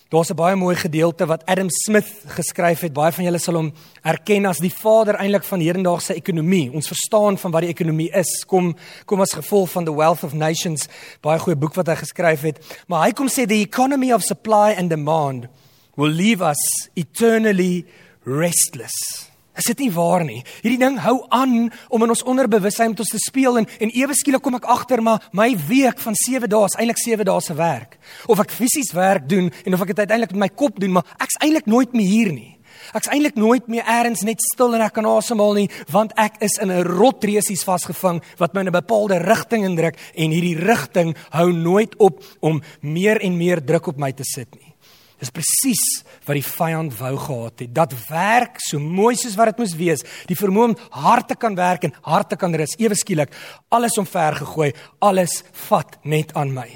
Daar's 0.10 0.30
'n 0.30 0.36
baie 0.36 0.56
mooi 0.56 0.76
gedeelte 0.76 1.26
wat 1.26 1.46
Adam 1.46 1.70
Smith 1.70 2.12
geskryf 2.26 2.80
het. 2.80 2.94
Baie 2.94 3.12
van 3.12 3.24
julle 3.24 3.40
sal 3.40 3.56
hom 3.56 3.74
erken 4.04 4.46
as 4.46 4.58
die 4.58 4.74
vader 4.74 5.16
eintlik 5.16 5.44
van 5.44 5.60
hedendaagse 5.60 6.14
ekonomie. 6.14 6.72
Ons 6.72 6.88
verstaan 6.88 7.38
van 7.38 7.52
wat 7.52 7.62
die 7.62 7.70
ekonomie 7.70 8.12
is, 8.12 8.46
kom 8.46 8.76
kom 9.06 9.22
as 9.22 9.34
gevolg 9.34 9.70
van 9.70 9.86
The 9.86 9.96
Wealth 9.96 10.24
of 10.24 10.34
Nations, 10.34 10.88
baie 11.22 11.40
goeie 11.40 11.58
boek 11.58 11.74
wat 11.74 11.88
hy 11.88 11.96
geskryf 11.96 12.42
het. 12.42 12.84
Maar 12.88 13.06
hy 13.06 13.12
kom 13.12 13.28
sê 13.28 13.46
the 13.48 13.62
economy 13.62 14.14
of 14.14 14.22
supply 14.22 14.76
and 14.78 14.90
demand 14.90 15.48
will 15.96 16.12
leave 16.12 16.42
us 16.44 16.90
eternally 16.94 17.86
restless. 18.24 19.30
Is 19.56 19.70
dit 19.72 19.86
nie 19.86 19.92
waar 19.96 20.26
nie? 20.28 20.42
Hierdie 20.62 20.82
ding 20.82 20.98
hou 21.00 21.16
aan 21.30 21.70
om 21.90 22.04
in 22.04 22.12
ons 22.12 22.24
onderbewussyn 22.28 22.92
met 22.92 23.00
ons 23.00 23.14
te 23.14 23.22
speel 23.24 23.62
en 23.62 23.70
en 23.80 23.94
ewe 23.96 24.16
skielik 24.18 24.44
kom 24.44 24.58
ek 24.60 24.68
agter 24.72 25.02
maar 25.02 25.30
my 25.32 25.54
week 25.68 26.02
van 26.04 26.16
7 26.16 26.50
dae 26.52 26.66
is 26.68 26.76
eintlik 26.76 27.00
7 27.00 27.28
dae 27.28 27.42
se 27.42 27.56
werk. 27.56 27.96
Of 28.28 28.42
ek 28.44 28.52
fisies 28.52 28.92
werk 28.96 29.30
doen 29.30 29.52
en 29.66 29.74
of 29.74 29.82
ek 29.82 29.94
dit 29.94 30.04
uiteindelik 30.04 30.36
met 30.36 30.44
my 30.48 30.52
kop 30.52 30.80
doen, 30.80 30.98
maar 30.98 31.16
ek's 31.24 31.40
eintlik 31.40 31.72
nooit 31.72 31.96
meer 31.96 32.10
hier 32.10 32.34
nie. 32.34 32.52
Ek's 32.96 33.10
eintlik 33.10 33.40
nooit 33.40 33.68
meer 33.72 33.88
eers 33.88 34.26
net 34.28 34.44
stil 34.52 34.76
en 34.76 34.84
ek 34.86 34.98
kan 34.98 35.08
asemhaal 35.10 35.58
nie, 35.58 35.70
want 35.92 36.14
ek 36.20 36.38
is 36.46 36.60
in 36.62 36.72
'n 36.72 36.84
rotresies 36.84 37.64
vasgevang 37.64 38.22
wat 38.38 38.54
my 38.54 38.62
in 38.62 38.68
'n 38.68 38.82
bepaalde 38.82 39.24
rigting 39.24 39.64
indruk 39.64 39.96
en 40.16 40.32
hierdie 40.32 40.60
rigting 40.60 41.16
hou 41.32 41.52
nooit 41.52 41.96
op 41.98 42.24
om 42.42 42.62
meer 42.82 43.22
en 43.22 43.38
meer 43.38 43.64
druk 43.64 43.88
op 43.88 43.98
my 43.98 44.12
te 44.12 44.24
sit 44.24 44.54
nie. 44.56 44.75
Dis 45.22 45.32
presies 45.32 45.84
wat 46.26 46.36
die 46.36 46.44
vyand 46.44 46.96
wou 47.00 47.14
gehad 47.22 47.64
het. 47.64 47.72
Dat 47.76 47.94
werk 48.10 48.60
so 48.64 48.80
mooi 48.80 49.16
soos 49.16 49.38
wat 49.40 49.54
dit 49.54 49.62
moes 49.64 49.76
wees, 49.80 50.04
die 50.28 50.38
vermoë 50.38 50.72
om 50.72 50.76
hard 51.06 51.30
te 51.32 51.38
kan 51.40 51.56
werk 51.56 51.88
en 51.88 51.96
hard 52.08 52.34
te 52.34 52.40
kan 52.40 52.56
rus, 52.56 52.76
ewe 52.82 52.98
skielik 53.00 53.32
alles 53.74 53.96
omver 54.02 54.42
gegooi, 54.42 54.74
alles 55.00 55.42
vat 55.70 55.98
net 56.04 56.36
aan 56.36 56.52
my. 56.56 56.68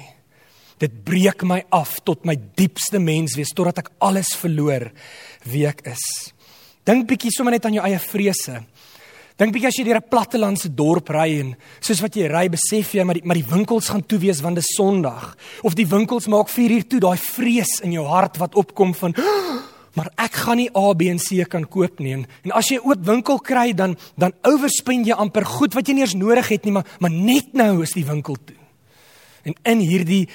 Dit 0.80 1.02
breek 1.04 1.44
my 1.44 1.60
af 1.76 1.98
tot 2.08 2.24
my 2.24 2.38
diepste 2.56 3.00
mens 3.02 3.36
wees 3.36 3.52
totdat 3.52 3.82
ek 3.82 3.92
alles 4.00 4.32
verloor 4.40 4.88
wie 5.44 5.66
ek 5.68 5.84
is. 5.92 6.04
Dink 6.88 7.04
bietjie 7.10 7.32
sommer 7.34 7.52
net 7.52 7.66
aan 7.68 7.76
jou 7.76 7.84
eie 7.84 8.00
vrese. 8.00 8.62
Dink 9.40 9.54
bietjie 9.54 9.70
as 9.70 9.76
jy 9.78 9.86
deur 9.86 9.96
'n 9.96 10.10
plattelandse 10.12 10.68
dorp 10.68 11.08
ry 11.08 11.40
en 11.40 11.56
soos 11.80 12.02
wat 12.04 12.12
jy 12.12 12.28
ry, 12.28 12.50
besef 12.52 12.92
jy 12.92 13.04
maar 13.04 13.16
die 13.16 13.24
maar 13.24 13.40
die 13.40 13.48
winkels 13.48 13.88
gaan 13.88 14.04
toe 14.04 14.18
wees 14.18 14.42
want 14.42 14.56
dit 14.56 14.64
is 14.64 14.76
Sondag 14.76 15.34
of 15.62 15.74
die 15.74 15.86
winkels 15.88 16.28
maak 16.28 16.48
4 16.50 16.70
uur 16.70 16.86
toe, 16.86 17.00
daai 17.00 17.16
vrees 17.16 17.80
in 17.80 17.92
jou 17.92 18.04
hart 18.04 18.36
wat 18.36 18.54
opkom 18.54 18.92
van 18.92 19.14
maar 19.96 20.10
ek 20.18 20.32
gaan 20.44 20.58
nie 20.58 20.68
A 20.76 20.92
B 20.92 21.08
en 21.08 21.18
C 21.18 21.48
kan 21.48 21.64
koop 21.64 22.00
nie. 22.00 22.12
En 22.12 22.52
as 22.52 22.68
jy 22.68 22.78
ook 22.84 23.00
winkel 23.02 23.38
kry 23.38 23.72
dan 23.72 23.96
dan 24.18 24.32
overspend 24.44 25.06
jy 25.06 25.16
amper 25.16 25.46
goed 25.46 25.72
wat 25.74 25.88
jy 25.88 25.94
nie 25.94 26.02
eens 26.02 26.14
nodig 26.14 26.48
het 26.48 26.64
nie, 26.64 26.72
maar 26.72 26.84
maar 27.00 27.10
net 27.10 27.54
nou 27.54 27.82
is 27.82 27.96
die 27.96 28.04
winkel 28.04 28.36
toe. 28.44 28.60
En 29.44 29.54
in 29.64 29.80
hierdie 29.80 30.28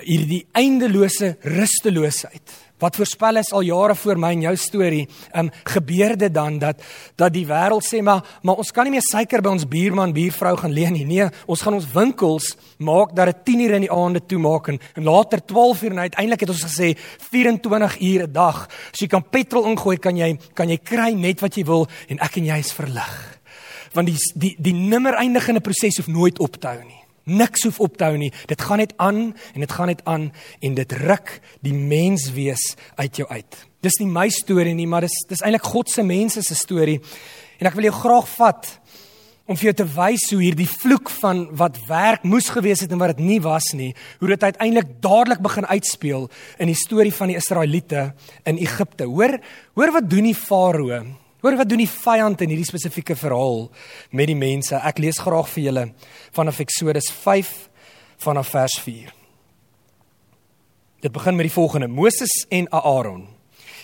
hierdie 0.00 0.46
eindelose 0.52 1.36
rusteloosheid 1.42 2.69
wat 2.80 2.96
voorspel 2.96 3.40
is 3.40 3.52
al 3.52 3.66
jare 3.66 3.94
voor 3.94 4.18
my 4.18 4.32
en 4.34 4.44
jou 4.48 4.54
storie, 4.56 5.06
ehm 5.32 5.46
um, 5.46 5.50
gebeur 5.64 6.16
dit 6.16 6.34
dan 6.34 6.58
dat 6.58 6.82
dat 7.16 7.32
die 7.32 7.46
wêreld 7.46 7.84
sê 7.86 8.02
maar 8.02 8.24
maar 8.42 8.56
ons 8.56 8.72
kan 8.72 8.84
nie 8.84 8.96
meer 8.96 9.04
suiker 9.04 9.42
by 9.42 9.50
ons 9.50 9.68
buurman, 9.68 10.12
buurvrou 10.12 10.56
gaan 10.56 10.72
leen 10.72 10.92
nie. 10.92 11.04
Nee, 11.06 11.28
ons 11.46 11.62
gaan 11.62 11.74
ons 11.74 11.88
winkels 11.94 12.56
maak 12.78 13.14
dat 13.16 13.26
dit 13.26 13.44
10 13.44 13.60
uur 13.60 13.74
in 13.78 13.86
die 13.86 13.92
aande 13.92 14.20
toemaak 14.26 14.68
en, 14.68 14.80
en 14.94 15.04
later 15.04 15.44
12 15.44 15.82
uur 15.82 15.90
en 15.90 16.04
uiteindelik 16.06 16.40
het 16.40 16.54
ons 16.54 16.64
gesê 16.64 16.94
24 17.30 18.00
ure 18.00 18.26
'n 18.26 18.32
dag. 18.32 18.68
So 18.92 19.04
jy 19.04 19.08
kan 19.08 19.24
petrol 19.30 19.66
ingooi, 19.66 19.96
kan 19.98 20.16
jy 20.16 20.38
kan 20.54 20.68
jy 20.68 20.78
kry 20.78 21.12
net 21.12 21.40
wat 21.40 21.54
jy 21.56 21.64
wil 21.64 21.86
en 22.08 22.18
ek 22.18 22.36
en 22.36 22.44
jy 22.44 22.58
is 22.58 22.72
verlig. 22.72 23.40
Want 23.92 24.06
die 24.06 24.16
die 24.34 24.56
die 24.58 24.74
nimmer 24.74 25.14
eindigende 25.14 25.60
proses 25.60 25.96
hoef 25.96 26.06
nooit 26.06 26.38
op 26.38 26.56
te 26.60 26.66
hou 26.66 26.84
nie. 26.84 26.99
Niks 27.30 27.64
hoef 27.68 27.80
op 27.86 27.96
te 27.98 28.08
hou 28.08 28.18
nie. 28.18 28.32
Dit 28.50 28.62
gaan 28.66 28.82
net 28.82 28.94
aan 28.98 29.20
en 29.54 29.64
dit 29.64 29.72
gaan 29.72 29.90
net 29.92 30.02
aan 30.10 30.30
en 30.60 30.78
dit 30.78 30.94
ruk 31.04 31.36
die 31.64 31.74
menswees 31.76 32.74
uit 32.98 33.22
jou 33.22 33.28
uit. 33.30 33.60
Dis 33.80 34.00
nie 34.02 34.10
my 34.10 34.26
storie 34.34 34.74
nie, 34.76 34.88
maar 34.90 35.06
dis 35.06 35.16
dis 35.30 35.42
eintlik 35.44 35.70
God 35.70 35.90
se 35.92 36.04
mense 36.04 36.42
se 36.44 36.58
storie. 36.58 36.98
En 37.60 37.70
ek 37.70 37.78
wil 37.78 37.88
jou 37.88 37.96
graag 37.96 38.28
vat 38.34 38.68
om 39.50 39.58
vir 39.58 39.70
jou 39.70 39.76
te 39.80 39.86
wys 39.96 40.28
hoe 40.30 40.42
hierdie 40.44 40.68
vloek 40.68 41.10
van 41.18 41.42
wat 41.58 41.80
werk 41.88 42.26
moes 42.28 42.52
gewees 42.54 42.84
het 42.84 42.92
en 42.94 43.00
wat 43.02 43.16
dit 43.16 43.24
nie 43.26 43.40
was 43.42 43.72
nie, 43.74 43.90
hoe 44.20 44.30
dit 44.30 44.44
uiteindelik 44.46 44.92
dadelik 45.02 45.42
begin 45.42 45.66
uitspeel 45.66 46.28
in 46.62 46.70
die 46.70 46.78
storie 46.78 47.14
van 47.14 47.32
die 47.32 47.38
Israeliete 47.40 48.12
in 48.46 48.60
Egipte. 48.62 49.08
Hoor, 49.10 49.40
hoor 49.74 49.94
wat 49.96 50.06
doen 50.10 50.30
die 50.30 50.36
Farao? 50.38 51.02
Hoor 51.40 51.56
wat 51.56 51.70
doen 51.70 51.80
die 51.80 51.88
vyand 51.88 52.42
in 52.44 52.50
hierdie 52.52 52.68
spesifieke 52.68 53.14
verhaal 53.16 53.70
met 54.12 54.28
die 54.28 54.36
mense? 54.36 54.76
Ek 54.76 54.98
lees 55.00 55.20
graag 55.24 55.48
vir 55.48 55.64
julle 55.70 55.84
vanaf 56.36 56.60
Eksodus 56.60 57.08
5 57.22 57.54
vanaf 58.20 58.50
vers 58.52 58.76
4. 58.84 59.14
Dit 61.00 61.14
begin 61.16 61.38
met 61.38 61.48
die 61.48 61.54
volgende: 61.54 61.88
Moses 61.88 62.44
en 62.52 62.68
Aaron. 62.68 63.24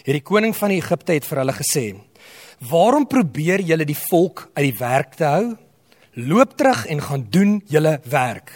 Hierdie 0.04 0.22
koning 0.22 0.52
van 0.56 0.74
Egipte 0.76 1.16
het 1.16 1.24
vir 1.24 1.40
hulle 1.40 1.56
gesê: 1.56 1.86
Waarom 2.68 3.08
probeer 3.08 3.64
julle 3.64 3.88
die 3.88 3.96
volk 4.04 4.50
uit 4.52 4.66
die 4.68 4.78
werk 4.78 5.16
te 5.16 5.24
hou? 5.24 5.56
Loop 6.16 6.56
terug 6.60 6.84
en 6.92 7.00
gaan 7.00 7.26
doen 7.32 7.58
julle 7.72 7.98
werk. 8.04 8.52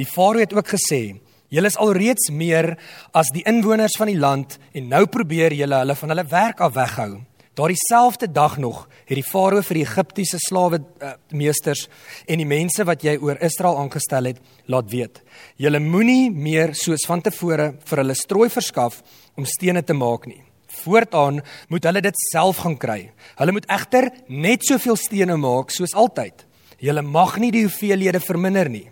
Die 0.00 0.08
farao 0.08 0.40
het 0.40 0.56
ook 0.56 0.72
gesê: 0.72 1.18
Julle 1.52 1.68
is 1.68 1.76
alreeds 1.76 2.32
meer 2.32 2.78
as 3.12 3.28
die 3.36 3.44
inwoners 3.44 4.00
van 4.00 4.08
die 4.08 4.20
land 4.20 4.56
en 4.72 4.88
nou 4.88 5.04
probeer 5.06 5.52
julle 5.52 5.84
hulle 5.84 5.96
van 6.00 6.16
hulle 6.16 6.30
werk 6.32 6.64
af 6.64 6.76
weghou. 6.80 7.12
Daardie 7.58 7.80
selfde 7.88 8.28
dag 8.30 8.56
nog 8.62 8.84
het 9.08 9.16
die 9.18 9.26
farao 9.26 9.64
vir 9.66 9.80
die 9.80 9.82
Egiptiese 9.82 10.38
slawe 10.38 10.78
uh, 10.78 11.16
meesters 11.34 11.88
en 12.30 12.38
die 12.38 12.46
mense 12.46 12.84
wat 12.86 13.02
jy 13.02 13.16
oor 13.18 13.40
Israel 13.42 13.80
aangestel 13.80 14.30
het, 14.30 14.38
laat 14.70 14.86
weet: 14.92 15.18
Julle 15.58 15.80
moenie 15.82 16.30
meer 16.30 16.76
soos 16.78 17.02
van 17.10 17.24
tevore 17.26 17.72
vir 17.90 18.04
hulle 18.04 18.14
strooi 18.14 18.46
verskaf 18.54 19.00
om 19.34 19.48
stene 19.56 19.82
te 19.82 19.98
maak 19.98 20.30
nie. 20.30 20.38
Voortaan 20.84 21.42
moet 21.66 21.90
hulle 21.90 22.06
dit 22.06 22.24
self 22.28 22.62
gaan 22.62 22.78
kry. 22.78 23.00
Hulle 23.42 23.58
moet 23.58 23.66
egter 23.66 24.12
net 24.30 24.62
soveel 24.62 25.02
stene 25.08 25.34
maak 25.34 25.74
soos 25.74 25.98
altyd. 25.98 26.46
Hulle 26.78 27.02
mag 27.02 27.40
nie 27.42 27.50
die 27.50 27.66
hoeveelhede 27.66 28.22
verminder 28.22 28.70
nie. 28.70 28.86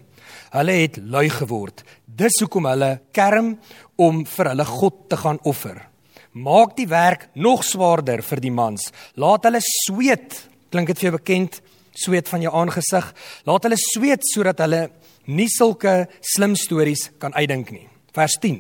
Hulle 0.51 0.81
het 0.83 0.99
lui 0.99 1.29
geword. 1.31 1.87
Dis 2.03 2.43
hoekom 2.43 2.67
hulle 2.67 2.97
kerm 3.15 3.61
om 3.95 4.25
vir 4.27 4.57
hulle 4.57 4.73
God 4.75 5.05
te 5.07 5.23
gaan 5.23 5.39
offer. 5.47 5.87
Maak 6.37 6.75
die 6.77 6.85
werk 6.85 7.31
nog 7.33 7.63
swaarder 7.65 8.21
vir 8.21 8.41
die 8.45 8.53
mans. 8.53 8.91
Laat 9.17 9.47
hulle 9.49 9.63
sweet. 9.65 10.35
Klink 10.69 10.91
dit 10.91 10.99
vir 11.01 11.09
jou 11.09 11.13
bekend? 11.15 11.63
Sweet 11.97 12.29
van 12.29 12.43
jou 12.45 12.51
aangesig. 12.53 13.07
Laat 13.49 13.65
hulle 13.65 13.79
sweet 13.81 14.27
sodat 14.29 14.61
hulle 14.61 14.83
nie 15.33 15.49
sulke 15.49 16.03
slim 16.21 16.53
stories 16.61 17.07
kan 17.23 17.33
uitdink 17.33 17.73
nie. 17.73 17.87
Vers 18.13 18.37
10. 18.43 18.59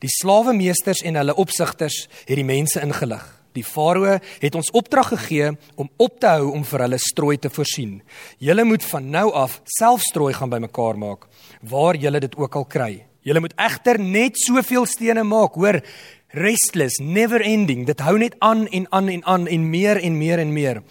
Die 0.00 0.12
slawemeesters 0.14 1.02
en 1.04 1.20
hulle 1.20 1.36
opsigters 1.36 2.06
het 2.22 2.38
die 2.40 2.48
mense 2.48 2.80
ingelig. 2.80 3.26
Die 3.52 3.66
farao 3.66 4.16
het 4.16 4.56
ons 4.56 4.72
opdrag 4.72 5.10
gegee 5.12 5.50
om 5.76 5.90
op 6.00 6.16
te 6.22 6.32
hou 6.32 6.54
om 6.54 6.64
vir 6.64 6.86
hulle 6.86 7.00
strooi 7.02 7.36
te 7.36 7.52
voorsien. 7.52 7.98
Julle 8.40 8.64
moet 8.64 8.88
van 8.88 9.12
nou 9.12 9.26
af 9.36 9.60
self 9.76 10.00
strooi 10.08 10.32
gaan 10.32 10.52
bymekaar 10.56 10.96
maak 10.96 11.28
waar 11.60 12.00
julle 12.00 12.24
dit 12.24 12.40
ook 12.40 12.56
al 12.56 12.64
kry. 12.64 12.92
Julle 13.28 13.42
moet 13.44 13.56
egter 13.60 13.98
net 14.00 14.38
soveel 14.40 14.86
stene 14.88 15.24
maak, 15.26 15.58
hoor, 15.58 15.82
restless, 16.30 16.98
never 17.00 17.40
ending. 17.40 17.86
Dit 17.88 18.00
hou 18.04 18.16
net 18.20 18.36
aan 18.44 18.66
en 18.66 18.86
aan 18.92 19.08
en 19.08 19.24
aan 19.24 19.46
en 19.46 19.70
meer 19.70 19.96
en 19.96 20.18
meer 20.18 20.38
en 20.38 20.52
meer. 20.52 20.82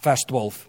Vers 0.00 0.24
12. 0.28 0.66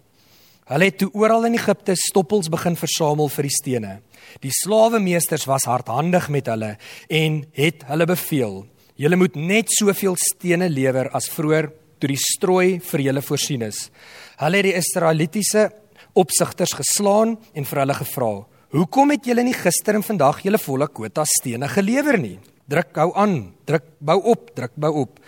Hulle 0.72 0.88
het 0.88 0.98
toe 0.98 1.10
oral 1.18 1.48
in 1.48 1.56
Egipte 1.58 1.94
stoppels 1.98 2.48
begin 2.52 2.76
versamel 2.78 3.28
vir 3.28 3.48
die 3.48 3.54
stene. 3.54 3.92
Die 4.40 4.52
slawemeesters 4.54 5.44
was 5.50 5.66
hardhandig 5.68 6.28
met 6.32 6.48
hulle 6.48 6.76
en 7.10 7.42
het 7.58 7.82
hulle 7.90 8.06
beveel: 8.06 8.66
"Julle 8.96 9.16
moet 9.16 9.36
net 9.36 9.72
soveel 9.72 10.16
stene 10.16 10.68
lewer 10.68 11.10
as 11.10 11.28
vroeër 11.28 11.72
toe 11.98 12.08
die 12.08 12.16
strooi 12.16 12.80
vir 12.80 13.00
julle 13.00 13.22
voorsien 13.22 13.62
is." 13.62 13.90
Hulle 14.38 14.56
het 14.56 14.64
die 14.64 14.78
Israelitiese 14.78 15.70
opsigters 16.14 16.72
geslaan 16.72 17.38
en 17.54 17.64
vir 17.64 17.78
hulle 17.78 17.94
gevra: 17.94 18.46
"Hoekom 18.70 19.10
het 19.10 19.26
julle 19.26 19.42
nie 19.42 19.54
gister 19.54 19.94
en 19.94 20.02
vandag 20.02 20.42
julle 20.42 20.58
volle 20.58 20.88
kwota 20.88 21.24
stene 21.24 21.68
gelewer 21.68 22.18
nie?" 22.18 22.38
Druk 22.70 22.96
hou 22.96 23.10
aan, 23.18 23.52
druk 23.66 23.88
bou 23.98 24.18
op, 24.32 24.50
druk 24.56 24.74
bou 24.80 24.92
op. 25.04 25.18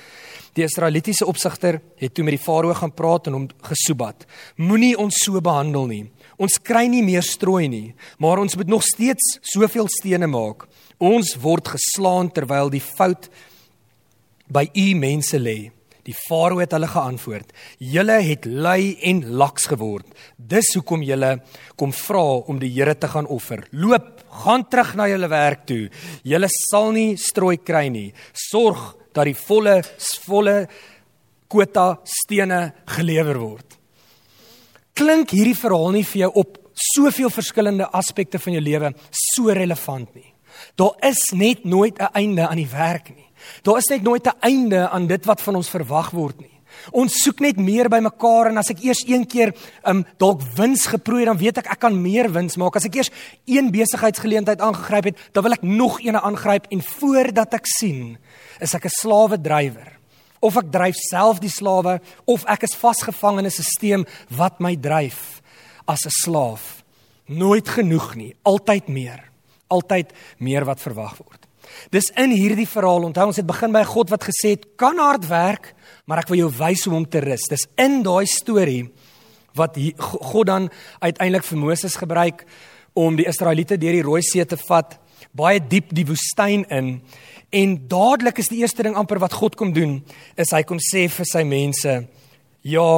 Die 0.54 0.62
Israelitiese 0.62 1.26
opsigter 1.26 1.80
het 1.98 2.14
toe 2.14 2.24
met 2.24 2.36
die 2.36 2.42
farao 2.42 2.74
gaan 2.78 2.94
praat 2.94 3.26
en 3.26 3.38
hom 3.38 3.46
gesoebat. 3.66 4.22
Moenie 4.56 4.94
ons 4.98 5.18
so 5.24 5.40
behandel 5.42 5.88
nie. 5.90 6.04
Ons 6.38 6.60
kry 6.62 6.86
nie 6.90 7.02
meer 7.02 7.26
strooi 7.26 7.66
nie, 7.70 7.94
maar 8.22 8.42
ons 8.42 8.54
moet 8.58 8.70
nog 8.70 8.86
steeds 8.86 9.38
soveel 9.54 9.90
stene 9.90 10.30
maak. 10.30 10.68
Ons 11.02 11.34
word 11.42 11.74
geslaan 11.74 12.30
terwyl 12.30 12.70
die 12.70 12.82
fout 12.82 13.28
by 14.46 14.68
u 14.70 14.92
mense 14.98 15.38
lê. 15.42 15.72
Die 16.04 16.14
farao 16.28 16.60
het 16.60 16.74
hulle 16.76 16.90
geantwoord: 16.90 17.52
"Julle 17.78 18.20
het 18.22 18.44
lui 18.44 18.96
en 19.02 19.24
laks 19.40 19.66
geword. 19.66 20.06
Dis 20.36 20.74
hoekom 20.74 21.02
julle 21.02 21.40
kom 21.76 21.92
vra 21.92 22.44
om 22.46 22.58
die 22.58 22.70
Here 22.70 22.94
te 22.94 23.08
gaan 23.08 23.26
offer. 23.26 23.66
Loop, 23.72 24.13
gaan 24.42 24.64
terug 24.68 24.94
na 24.98 25.06
julle 25.08 25.28
werk 25.30 25.66
toe. 25.68 25.88
Julle 26.26 26.48
sal 26.50 26.92
nie 26.92 27.16
strooi 27.20 27.56
kry 27.62 27.88
nie. 27.88 28.12
Sorg 28.32 28.94
dat 29.14 29.28
die 29.28 29.38
volle 29.38 29.78
volle 30.26 30.56
kwota 31.48 32.00
stene 32.08 32.72
gelewer 32.96 33.38
word. 33.38 33.78
Klink 34.94 35.34
hierdie 35.34 35.58
verhaal 35.58 35.94
nie 35.94 36.04
vir 36.06 36.26
jou 36.26 36.30
op 36.42 36.58
soveel 36.74 37.30
verskillende 37.30 37.86
aspekte 37.94 38.38
van 38.42 38.56
jou 38.56 38.62
lewe 38.62 38.92
so 39.10 39.54
relevant 39.54 40.14
nie? 40.14 40.30
Daar 40.78 40.94
is 41.02 41.30
net 41.32 41.64
nooit 41.64 41.98
'n 41.98 42.14
einde 42.14 42.48
aan 42.48 42.56
die 42.56 42.70
werk 42.70 43.08
nie. 43.14 43.30
Daar 43.62 43.78
is 43.78 43.90
net 43.90 44.02
nooit 44.02 44.26
'n 44.26 44.38
einde 44.40 44.88
aan 44.88 45.06
dit 45.06 45.24
wat 45.24 45.42
van 45.42 45.56
ons 45.56 45.68
verwag 45.70 46.10
word 46.10 46.40
nie. 46.40 46.53
Ons 46.92 47.22
soek 47.22 47.40
net 47.40 47.56
meer 47.56 47.88
by 47.88 48.00
mekaar 48.04 48.50
en 48.50 48.58
as 48.58 48.70
ek 48.70 48.82
eers 48.84 49.04
een 49.08 49.24
keer 49.26 49.54
um 49.88 50.04
dalk 50.18 50.42
wins 50.58 50.86
geproei 50.86 51.24
dan 51.24 51.38
weet 51.38 51.58
ek 51.58 51.70
ek 51.72 51.80
kan 51.80 51.96
meer 51.96 52.28
wins 52.32 52.58
maak. 52.60 52.76
As 52.76 52.84
ek 52.84 52.96
eers 53.00 53.12
een 53.46 53.70
besigheidsgeleentheid 53.72 54.60
aangegryp 54.60 55.04
het, 55.04 55.18
dan 55.32 55.46
wil 55.46 55.56
ek 55.56 55.62
nog 55.62 56.00
eene 56.00 56.20
aangryp 56.20 56.68
en 56.70 56.82
voordat 56.82 57.54
ek 57.54 57.66
sien, 57.78 58.18
is 58.60 58.74
ek 58.74 58.86
'n 58.86 58.98
slawe 59.00 59.40
drywer. 59.40 59.92
Of 60.40 60.56
ek 60.56 60.70
dryf 60.70 60.94
self 60.94 61.40
die 61.40 61.48
slawe 61.48 62.00
of 62.26 62.44
ek 62.44 62.64
is 62.64 62.76
vasgevang 62.76 63.38
in 63.38 63.46
'n 63.46 63.50
stelsel 63.50 64.04
wat 64.28 64.60
my 64.60 64.76
dryf 64.76 65.40
as 65.86 66.04
'n 66.04 66.10
slaaf. 66.10 66.84
Nooit 67.26 67.68
genoeg 67.68 68.14
nie, 68.16 68.34
altyd 68.42 68.88
meer. 68.88 69.30
Altyd 69.68 70.12
meer 70.38 70.64
wat 70.64 70.80
verwag 70.80 71.16
word. 71.16 71.44
Dis 71.90 72.10
in 72.16 72.30
hierdie 72.30 72.68
verhaal, 72.68 73.06
onthou 73.08 73.26
ons 73.26 73.40
het 73.40 73.46
begin 73.46 73.72
by 73.72 73.80
'n 73.80 73.94
God 73.94 74.10
wat 74.10 74.24
gesê 74.24 74.50
het 74.50 74.76
kan 74.76 74.98
hard 74.98 75.26
werk, 75.28 75.74
maar 76.04 76.23
ek 76.23 76.30
wil 76.32 76.44
jou 76.44 76.50
wys 76.58 76.84
hoe 76.87 76.96
om 76.96 77.06
te 77.08 77.23
rus. 77.25 77.49
Dis 77.50 77.66
in 77.80 78.02
daai 78.04 78.26
storie 78.28 78.84
wat 79.54 79.78
God 79.99 80.49
dan 80.50 80.68
uiteindelik 81.00 81.46
vir 81.46 81.61
Moses 81.62 81.96
gebruik 82.00 82.44
om 82.99 83.16
die 83.18 83.26
Israeliete 83.30 83.78
deur 83.78 83.96
die 83.96 84.06
Rooi 84.06 84.23
See 84.23 84.44
te 84.46 84.58
vat, 84.68 84.99
baie 85.34 85.61
diep 85.62 85.92
die 85.94 86.06
woestyn 86.06 86.66
in. 86.75 86.96
En 87.54 87.76
dadelik 87.90 88.38
is 88.42 88.50
die 88.50 88.61
eerste 88.62 88.82
ding 88.87 88.96
amper 88.99 89.20
wat 89.23 89.37
God 89.38 89.56
kom 89.58 89.73
doen, 89.75 90.00
is 90.38 90.50
hy 90.54 90.62
kom 90.66 90.80
sê 90.82 91.06
vir 91.11 91.28
sy 91.30 91.44
mense, 91.46 91.94
ja, 92.66 92.88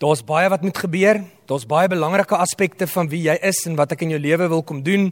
daar's 0.00 0.22
baie 0.26 0.50
wat 0.50 0.62
moet 0.66 0.78
gebeur. 0.78 1.22
Daar's 1.50 1.66
baie 1.66 1.90
belangrike 1.90 2.38
aspekte 2.38 2.86
van 2.86 3.08
wie 3.10 3.24
jy 3.26 3.34
is 3.42 3.64
en 3.66 3.74
wat 3.78 3.96
ek 3.96 4.04
in 4.06 4.14
jou 4.14 4.20
lewe 4.22 4.46
wil 4.52 4.62
kom 4.62 4.84
doen. 4.86 5.08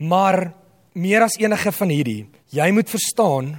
Maar 0.00 0.52
meer 0.96 1.26
as 1.26 1.36
enige 1.40 1.72
van 1.76 1.92
hierdie, 1.92 2.22
jy 2.54 2.68
moet 2.72 2.88
verstaan 2.88 3.58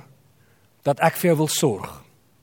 dat 0.88 1.02
ek 1.06 1.20
vir 1.22 1.32
jou 1.32 1.42
wil 1.44 1.52
sorg. 1.54 1.92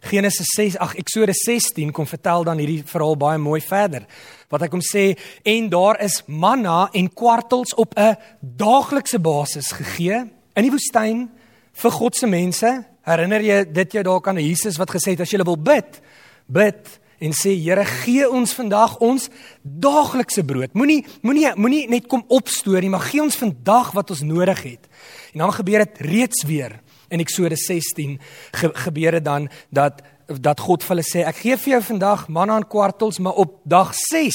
Genesis 0.06 0.46
6, 0.54 0.76
ag 0.78 0.94
Eksodus 1.00 1.42
16 1.44 1.90
kom 1.94 2.06
vertel 2.06 2.44
dan 2.46 2.60
hierdie 2.62 2.82
verhaal 2.86 3.16
baie 3.18 3.38
mooi 3.42 3.58
verder. 3.64 4.04
Wat 4.52 4.62
hy 4.62 4.68
kom 4.70 4.82
sê 4.84 5.08
en 5.46 5.70
daar 5.72 5.98
is 6.04 6.20
manna 6.30 6.86
en 6.94 7.08
kwartels 7.10 7.74
op 7.74 7.94
'n 7.98 8.14
daaglikse 8.40 9.18
basis 9.18 9.72
gegee 9.72 10.30
in 10.54 10.62
die 10.62 10.70
woestyn 10.70 11.28
vir 11.72 11.90
God 11.90 12.16
se 12.16 12.26
mense. 12.26 12.84
Herinner 13.02 13.40
jy 13.40 13.64
dit 13.72 13.92
jou 13.92 14.02
dalk 14.02 14.28
aan 14.28 14.38
Jesus 14.38 14.78
wat 14.78 14.90
gesê 14.90 15.10
het 15.10 15.20
as 15.20 15.30
jy 15.30 15.42
wil 15.44 15.58
bid, 15.58 16.00
bid 16.46 17.00
en 17.20 17.32
sê 17.32 17.56
Here 17.56 17.84
gee 17.84 18.30
ons 18.30 18.52
vandag 18.52 18.98
ons 19.00 19.28
daaglikse 19.62 20.44
brood. 20.44 20.74
Moenie 20.74 21.04
moenie 21.22 21.52
moenie 21.56 21.88
net 21.88 22.06
kom 22.06 22.24
opstoor 22.28 22.80
nie, 22.80 22.90
maar 22.90 23.00
gee 23.00 23.22
ons 23.22 23.36
vandag 23.36 23.92
wat 23.92 24.10
ons 24.10 24.22
nodig 24.22 24.62
het. 24.62 24.88
En 25.32 25.38
dan 25.38 25.52
gebeur 25.52 25.78
dit 25.78 25.98
reeds 25.98 26.44
weer 26.44 26.80
in 27.08 27.20
Eksodus 27.20 27.66
16 27.66 28.18
ge, 28.52 28.70
gebeur 28.86 29.18
dit 29.18 29.24
dan 29.24 29.48
dat 29.70 30.02
dat 30.26 30.58
God 30.58 30.82
vir 30.82 30.96
hulle 30.96 31.06
sê 31.06 31.22
ek 31.22 31.38
gee 31.38 31.56
vir 31.62 31.76
jou 31.76 31.82
vandag 31.92 32.26
manna 32.34 32.56
en 32.58 32.66
kwartels, 32.66 33.20
maar 33.22 33.38
op 33.38 33.60
dag 33.62 33.92
6 33.94 34.34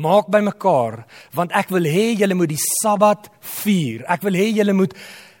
maak 0.00 0.30
bymekaar 0.32 1.02
want 1.36 1.52
ek 1.52 1.68
wil 1.74 1.84
hê 1.84 2.14
julle 2.16 2.38
moet 2.38 2.54
die 2.54 2.62
Sabbat 2.80 3.28
vier. 3.60 4.04
Ek 4.08 4.24
wil 4.24 4.38
hê 4.38 4.48
julle 4.56 4.72
moet 4.76 4.96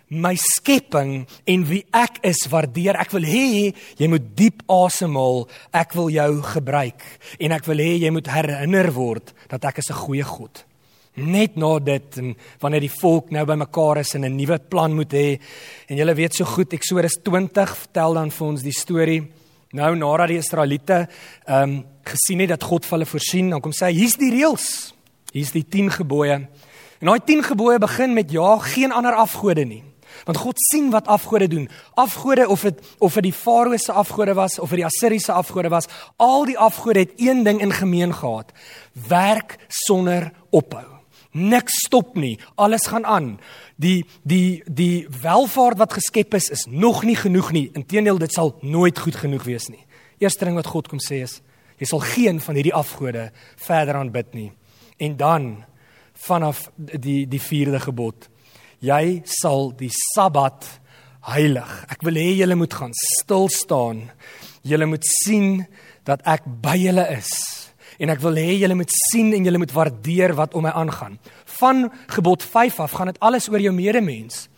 my 0.08 0.36
skepping 0.38 1.24
en 1.50 1.64
wie 1.66 1.82
ek 1.96 2.20
is 2.26 2.44
waardeer. 2.50 2.98
Ek 3.00 3.10
wil 3.16 3.26
hê 3.26 3.72
jy 3.98 4.10
moet 4.10 4.28
diep 4.38 4.62
asemhaal. 4.70 5.46
Ek 5.74 5.96
wil 5.98 6.12
jou 6.14 6.30
gebruik 6.52 7.02
en 7.40 7.56
ek 7.56 7.66
wil 7.66 7.82
hê 7.82 7.96
jy 8.04 8.12
moet 8.14 8.30
herinner 8.30 8.92
word 8.94 9.34
dat 9.50 9.64
ek 9.64 9.78
is 9.82 9.90
'n 9.90 10.02
goeie 10.04 10.24
God. 10.24 10.65
Net 11.16 11.56
na 11.56 11.78
dit 11.78 12.18
en 12.18 12.36
wanneer 12.60 12.80
die 12.80 12.92
volk 12.92 13.30
nou 13.30 13.44
bymekaar 13.44 13.98
is 13.98 14.14
en 14.14 14.24
'n 14.24 14.36
nuwe 14.36 14.58
plan 14.58 14.94
moet 14.94 15.12
hê 15.12 15.40
en 15.88 15.96
julle 15.96 16.14
weet 16.14 16.34
so 16.34 16.44
goed 16.44 16.72
Eksodus 16.72 17.18
20 17.22 17.76
vertel 17.76 18.14
dan 18.14 18.30
vir 18.30 18.46
ons 18.46 18.62
die 18.62 18.72
storie 18.72 19.22
Nou 19.76 19.96
nadat 19.98 20.30
die 20.30 20.38
Israeliete 20.40 21.06
ehm 21.44 21.62
um, 21.62 21.84
gesien 22.06 22.38
het 22.38 22.52
dat 22.54 22.62
God 22.62 22.84
vir 22.86 22.94
hulle 22.94 23.08
voorsien, 23.10 23.48
dan 23.50 23.60
kom 23.60 23.72
sê 23.74 23.90
hier's 23.90 24.14
die 24.14 24.30
reëls. 24.30 24.94
Hier's 25.34 25.50
die 25.50 25.64
10 25.66 25.90
gebooie. 25.98 26.36
En 27.00 27.10
daai 27.10 27.18
10 27.26 27.42
gebooie 27.48 27.80
begin 27.82 28.14
met 28.14 28.30
ja, 28.30 28.58
geen 28.62 28.94
ander 28.94 29.18
afgode 29.18 29.64
nie. 29.66 29.82
Want 30.24 30.38
God 30.38 30.62
sien 30.70 30.92
wat 30.94 31.10
afgode 31.10 31.48
doen. 31.50 31.68
Afgode 31.98 32.46
of 32.48 32.62
dit 32.62 32.78
of 32.98 33.18
dit 33.18 33.26
die 33.26 33.34
Farao 33.34 33.76
se 33.76 33.92
afgode 33.92 34.34
was 34.38 34.58
of 34.58 34.70
dit 34.70 34.84
die 34.84 34.86
Assiriese 34.86 35.32
afgode 35.32 35.68
was, 35.68 35.90
al 36.16 36.46
die 36.46 36.58
afgode 36.58 37.02
het 37.04 37.12
een 37.16 37.42
ding 37.44 37.60
in 37.60 37.72
gemeen 37.72 38.14
gehad: 38.14 38.52
werk 39.08 39.58
sonder 39.68 40.30
ophou. 40.50 40.95
Niks 41.36 41.82
stop 41.84 42.14
nie. 42.16 42.36
Alles 42.56 42.88
gaan 42.88 43.04
aan. 43.04 43.34
Die 43.76 44.06
die 44.24 44.62
die 44.66 45.06
welvaart 45.22 45.80
wat 45.82 45.96
geskep 45.98 46.34
is 46.38 46.48
is 46.54 46.66
nog 46.68 47.04
nie 47.04 47.16
genoeg 47.16 47.52
nie. 47.52 47.66
Inteendeel, 47.76 48.18
dit 48.18 48.32
sal 48.32 48.56
nooit 48.62 48.98
goed 48.98 49.18
genoeg 49.20 49.44
wees 49.44 49.68
nie. 49.68 49.84
Eerste 50.18 50.48
ding 50.48 50.56
wat 50.56 50.70
God 50.72 50.88
kom 50.88 51.02
sê 51.02 51.20
is 51.26 51.40
jy 51.76 51.90
sal 51.90 52.00
geen 52.00 52.40
van 52.40 52.56
hierdie 52.56 52.74
afgode 52.74 53.28
verder 53.60 54.00
aanbid 54.00 54.32
nie. 54.34 54.48
En 54.96 55.16
dan 55.20 55.50
vanaf 56.26 56.70
die 56.76 57.26
die 57.28 57.42
vierde 57.42 57.82
gebod 57.84 58.30
jy 58.84 59.22
sal 59.24 59.70
die 59.76 59.90
Sabbat 60.14 60.66
heilig. 61.32 61.70
Ek 61.90 62.04
wil 62.06 62.18
hê 62.20 62.32
julle 62.38 62.56
moet 62.58 62.74
gaan 62.74 62.94
stil 62.94 63.48
staan. 63.52 64.06
Julle 64.66 64.88
moet 64.90 65.06
sien 65.06 65.64
dat 66.06 66.22
ek 66.26 66.46
by 66.62 66.76
julle 66.78 67.06
is 67.16 67.32
en 67.98 68.10
ek 68.12 68.20
wil 68.20 68.36
hê 68.40 68.58
julle 68.60 68.74
moet 68.74 68.92
sien 69.10 69.32
en 69.34 69.44
julle 69.44 69.58
moet 69.58 69.72
waardeer 69.72 70.34
wat 70.36 70.54
om 70.54 70.62
my 70.66 70.70
aangaan. 70.70 71.18
Van 71.58 71.90
gebod 72.12 72.42
5 72.42 72.80
af 72.80 72.96
gaan 72.98 73.12
dit 73.12 73.20
alles 73.20 73.48
oor 73.48 73.60
jou 73.60 73.72
medemens. 73.74 74.48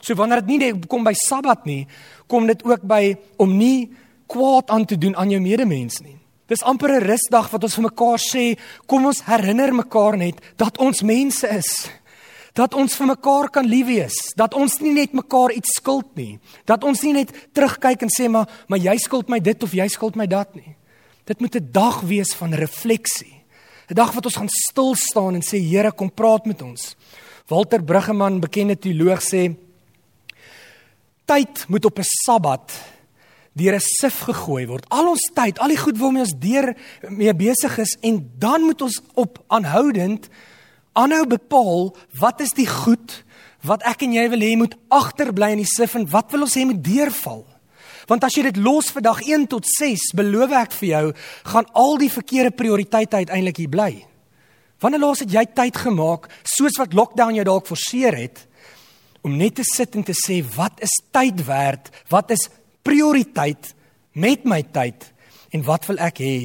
So 0.00 0.14
wanneer 0.14 0.42
dit 0.44 0.58
nie 0.58 0.72
kom 0.88 1.04
by 1.04 1.14
Sabbat 1.14 1.66
nie, 1.68 1.86
kom 2.26 2.46
dit 2.48 2.64
ook 2.64 2.82
by 2.88 3.16
om 3.38 3.52
nie 3.56 3.90
kwaad 4.30 4.70
aan 4.70 4.86
te 4.86 4.98
doen 4.98 5.16
aan 5.16 5.30
jou 5.30 5.40
medemens 5.42 6.00
nie. 6.00 6.16
Dis 6.50 6.62
amper 6.66 6.90
'n 6.90 7.06
rusdag 7.06 7.50
wat 7.50 7.62
ons 7.62 7.74
vir 7.74 7.84
mekaar 7.84 8.18
sê, 8.18 8.58
kom 8.86 9.06
ons 9.06 9.22
herinner 9.22 9.72
mekaar 9.72 10.16
net 10.16 10.40
dat 10.56 10.78
ons 10.78 11.02
mense 11.02 11.46
is. 11.46 11.90
Dat 12.54 12.74
ons 12.74 12.96
vir 12.96 13.06
mekaar 13.06 13.50
kan 13.50 13.66
lief 13.66 13.86
wees, 13.86 14.34
dat 14.34 14.54
ons 14.54 14.80
nie 14.80 14.92
net 14.92 15.12
mekaar 15.12 15.52
iets 15.52 15.76
skuld 15.76 16.16
nie, 16.16 16.40
dat 16.64 16.84
ons 16.84 17.02
nie 17.02 17.12
net 17.12 17.30
terugkyk 17.54 18.02
en 18.02 18.08
sê 18.08 18.28
maar 18.28 18.48
maar 18.68 18.78
jy 18.78 18.96
skuld 18.98 19.28
my 19.28 19.38
dit 19.38 19.62
of 19.62 19.72
jy 19.72 19.88
skuld 19.88 20.16
my 20.16 20.26
dat 20.26 20.54
nie. 20.54 20.76
Dit 21.24 21.40
moet 21.40 21.54
'n 21.54 21.68
dag 21.70 22.00
wees 22.00 22.34
van 22.34 22.54
refleksie. 22.54 23.42
'n 23.88 23.94
Dag 23.94 24.12
wat 24.12 24.24
ons 24.24 24.36
gaan 24.36 24.48
stil 24.48 24.94
staan 24.94 25.34
en 25.34 25.42
sê 25.42 25.58
Here, 25.58 25.92
kom 25.92 26.14
praat 26.14 26.46
met 26.46 26.62
ons. 26.62 26.96
Walter 27.46 27.82
Bruggeman, 27.82 28.40
bekende 28.40 28.78
teoloog 28.78 29.22
sê 29.22 29.54
tyd 31.24 31.64
moet 31.68 31.84
op 31.84 31.98
'n 31.98 32.06
Sabbat 32.24 32.72
deur 33.52 33.74
'n 33.74 33.80
sif 33.80 34.20
gegooi 34.20 34.66
word. 34.66 34.86
Al 34.88 35.08
ons 35.08 35.30
tyd, 35.34 35.58
al 35.58 35.68
die 35.68 35.76
goed 35.76 35.98
waarmee 35.98 36.22
ons 36.22 36.38
deur 36.38 36.76
mee 37.08 37.34
besig 37.34 37.78
is 37.78 37.96
en 38.00 38.30
dan 38.38 38.60
moet 38.62 38.80
ons 38.80 39.00
op 39.14 39.44
aanhoudend 39.48 40.28
aanhou 40.92 41.26
bepaal 41.26 41.96
wat 42.18 42.40
is 42.40 42.50
die 42.50 42.66
goed 42.66 43.24
wat 43.62 43.82
ek 43.82 44.02
en 44.02 44.12
jy 44.12 44.28
wil 44.28 44.40
hê 44.40 44.56
moet 44.56 44.74
agterbly 44.88 45.50
in 45.50 45.62
die 45.62 45.74
sif 45.76 45.94
en 45.94 46.08
wat 46.10 46.30
wil 46.30 46.40
ons 46.42 46.56
hê 46.56 46.64
moet 46.64 46.84
deurval? 46.84 47.44
Want 48.10 48.24
as 48.26 48.34
jy 48.34 48.48
dit 48.48 48.58
los 48.58 48.88
vir 48.90 49.04
dag 49.06 49.20
1 49.22 49.46
tot 49.52 49.66
6, 49.70 50.10
beloof 50.18 50.54
ek 50.58 50.72
vir 50.80 50.88
jou, 50.88 51.02
gaan 51.52 51.68
al 51.78 51.98
die 52.00 52.10
verkeerde 52.10 52.50
prioriteite 52.58 53.20
uiteindelik 53.22 53.60
hier 53.62 53.70
bly. 53.70 53.90
Wanneer 54.82 55.04
laas 55.04 55.22
het 55.22 55.30
jy 55.30 55.44
tyd 55.54 55.78
gemaak 55.78 56.26
soos 56.42 56.78
wat 56.80 56.96
lockdown 56.96 57.36
jou 57.38 57.44
dalk 57.46 57.68
forceer 57.68 58.16
het 58.18 58.46
om 59.22 59.36
net 59.36 59.58
te 59.60 59.66
sit 59.68 59.94
en 59.94 60.06
te 60.08 60.16
sê 60.16 60.40
wat 60.56 60.80
is 60.82 60.94
tyd 61.12 61.44
werd? 61.46 61.90
Wat 62.10 62.32
is 62.34 62.48
prioriteit 62.82 63.74
met 64.18 64.46
my 64.48 64.62
tyd 64.72 65.04
en 65.54 65.62
wat 65.68 65.86
wil 65.90 66.00
ek 66.02 66.22
hê 66.24 66.36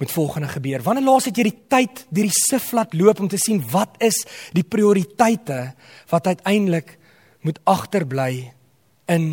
moet 0.00 0.14
volgende 0.14 0.48
gebeur? 0.54 0.84
Wanneer 0.86 1.04
laas 1.04 1.26
het 1.28 1.36
jy 1.36 1.50
die 1.50 1.58
tyd 1.68 2.04
deur 2.08 2.30
die 2.30 2.38
sif 2.38 2.70
laat 2.72 2.94
loop 2.96 3.20
om 3.20 3.28
te 3.28 3.40
sien 3.42 3.60
wat 3.74 3.98
is 4.00 4.22
die 4.56 4.64
prioriteite 4.64 5.74
wat 6.14 6.30
uiteindelik 6.30 6.96
moet 7.44 7.60
agterbly 7.68 8.54
in 9.10 9.26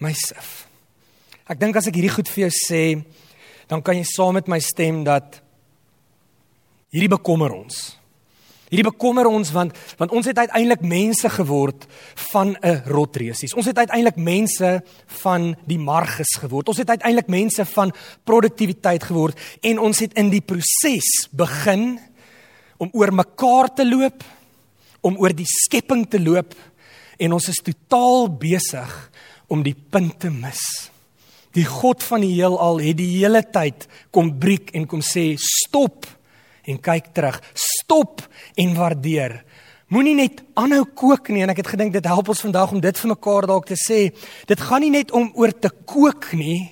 my 0.00 0.16
sif? 0.16 0.67
Ek 1.48 1.56
dink 1.56 1.78
as 1.80 1.86
ek 1.88 1.96
hierdie 1.96 2.12
goed 2.12 2.28
vir 2.28 2.44
jou 2.44 2.50
sê, 2.52 2.82
dan 3.68 3.80
kan 3.84 3.96
jy 3.96 4.04
saam 4.04 4.36
met 4.36 4.48
my 4.52 4.58
stem 4.60 5.00
dat 5.06 5.38
hierdie 6.92 7.08
bekommer 7.08 7.54
ons. 7.56 7.98
Hierdie 8.68 8.84
bekommer 8.84 9.24
ons 9.30 9.48
want 9.54 9.76
want 9.96 10.12
ons 10.12 10.26
het 10.28 10.36
uiteindelik 10.36 10.82
mense 10.84 11.28
geword 11.32 11.86
van 12.32 12.52
'n 12.60 12.82
rotreusies. 12.92 13.54
Ons 13.56 13.66
het 13.66 13.78
uiteindelik 13.78 14.16
mense 14.16 14.82
van 15.22 15.56
die 15.64 15.78
marges 15.78 16.36
geword. 16.36 16.68
Ons 16.68 16.84
het 16.84 16.88
uiteindelik 16.88 17.28
mense 17.28 17.64
van 17.64 17.92
produktiwiteit 18.24 19.02
geword 19.02 19.38
en 19.62 19.78
ons 19.78 19.98
het 19.98 20.12
in 20.12 20.28
die 20.28 20.44
proses 20.44 21.28
begin 21.32 21.98
om 22.76 22.90
oor 22.92 23.12
mekaar 23.12 23.74
te 23.74 23.88
loop, 23.88 24.22
om 25.00 25.16
oor 25.16 25.32
die 25.32 25.48
skepping 25.48 26.04
te 26.08 26.20
loop 26.20 26.54
en 27.18 27.32
ons 27.32 27.48
is 27.48 27.62
totaal 27.64 28.28
besig 28.28 29.10
om 29.48 29.62
die 29.62 29.76
punt 29.90 30.20
te 30.20 30.30
mis. 30.30 30.92
Die 31.58 31.66
God 31.66 32.04
van 32.06 32.22
die 32.22 32.36
heelal 32.36 32.78
het 32.84 32.98
die 33.00 33.10
hele 33.16 33.42
tyd 33.42 33.88
kom 34.14 34.30
breek 34.38 34.70
en 34.78 34.86
kom 34.86 35.02
sê 35.02 35.32
stop 35.42 36.06
en 36.68 36.78
kyk 36.78 37.10
terug. 37.16 37.40
Stop 37.58 38.22
en 38.60 38.74
waardeer. 38.76 39.40
Moenie 39.90 40.14
net 40.18 40.42
aanhou 40.60 40.84
kook 40.94 41.32
nie 41.32 41.42
en 41.42 41.50
ek 41.50 41.62
het 41.64 41.72
gedink 41.72 41.96
dit 41.96 42.06
help 42.06 42.28
ons 42.30 42.44
vandag 42.44 42.74
om 42.76 42.82
dit 42.84 43.00
vir 43.02 43.12
mekaar 43.14 43.48
dalk 43.50 43.70
te 43.70 43.78
sê. 43.80 44.02
Dit 44.46 44.62
gaan 44.62 44.84
nie 44.84 44.92
net 45.00 45.10
om 45.16 45.32
oor 45.34 45.54
te 45.56 45.72
kook 45.72 46.30
nie, 46.36 46.68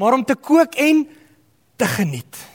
maar 0.00 0.16
om 0.16 0.24
te 0.26 0.34
kook 0.34 0.74
en 0.80 1.04
te 1.78 1.92
geniet 1.98 2.53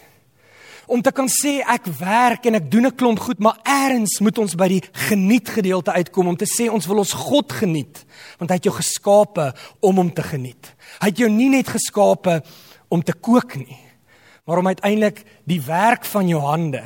om 0.90 1.02
te 1.06 1.14
kan 1.14 1.30
sê 1.30 1.60
ek 1.62 1.88
werk 2.00 2.48
en 2.50 2.58
ek 2.58 2.70
doen 2.72 2.88
'n 2.88 2.96
klomp 2.96 3.20
goed, 3.20 3.40
maar 3.40 3.60
eers 3.64 4.20
moet 4.20 4.38
ons 4.38 4.56
by 4.56 4.68
die 4.68 4.84
geniet 5.10 5.50
gedeelte 5.50 5.92
uitkom 5.92 6.28
om 6.28 6.38
te 6.38 6.46
sê 6.46 6.70
ons 6.70 6.88
wil 6.88 6.98
ons 6.98 7.14
God 7.14 7.52
geniet, 7.52 8.06
want 8.40 8.50
hy 8.50 8.56
het 8.56 8.66
jou 8.66 8.74
geskape 8.74 9.54
om 9.82 9.96
hom 9.96 10.12
te 10.12 10.24
geniet. 10.24 10.76
Hy 11.00 11.08
het 11.08 11.18
jou 11.18 11.30
nie 11.30 11.50
net 11.50 11.68
geskape 11.68 12.42
om 12.90 13.04
te 13.04 13.14
kook 13.14 13.56
nie, 13.56 13.78
maar 14.46 14.58
om 14.58 14.68
uiteindelik 14.68 15.26
die 15.46 15.62
werk 15.62 16.06
van 16.06 16.28
jou 16.28 16.42
hande 16.42 16.84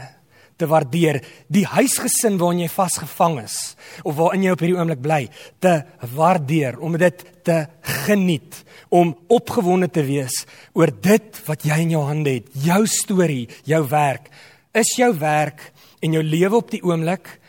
te 0.57 0.67
waardeer, 0.67 1.21
die 1.47 1.65
huisgesin 1.65 2.37
waarin 2.37 2.63
jy 2.63 2.69
vasgevang 2.69 3.39
is 3.43 3.75
of 4.03 4.15
waarin 4.15 4.43
jy 4.43 4.51
op 4.51 4.59
hierdie 4.59 4.77
oomblik 4.77 5.01
bly, 5.01 5.29
te 5.59 5.83
waardeer, 6.13 6.79
om 6.79 6.97
dit 6.97 7.23
te 7.43 7.65
geniet, 8.05 8.63
om 8.93 9.15
opgewonde 9.33 9.89
te 9.89 10.03
wees 10.05 10.43
oor 10.77 10.91
dit 10.93 11.39
wat 11.47 11.65
jy 11.65 11.79
in 11.81 11.95
jou 11.95 12.03
hande 12.05 12.35
het, 12.37 12.51
jou 12.61 12.83
storie, 12.89 13.47
jou 13.65 13.81
werk. 13.89 14.29
Is 14.73 14.93
jou 14.99 15.09
werk 15.17 15.71
en 16.03 16.13
jou 16.13 16.21
lewe 16.21 16.59
op 16.59 16.69
die 16.69 16.83
oomblik 16.85 17.39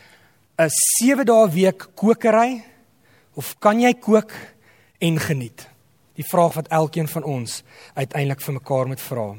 'n 0.57 0.69
7 0.69 1.25
dae 1.25 1.49
week 1.49 1.87
kokery 1.95 2.63
of 3.35 3.55
kan 3.59 3.79
jy 3.79 3.93
kook 3.93 4.31
en 4.99 5.19
geniet? 5.19 5.67
Die 6.15 6.23
vraag 6.23 6.53
wat 6.53 6.67
elkeen 6.67 7.07
van 7.07 7.23
ons 7.23 7.63
uiteindelik 7.93 8.41
vir 8.41 8.53
mekaar 8.53 8.87
moet 8.87 9.01
vra. 9.01 9.35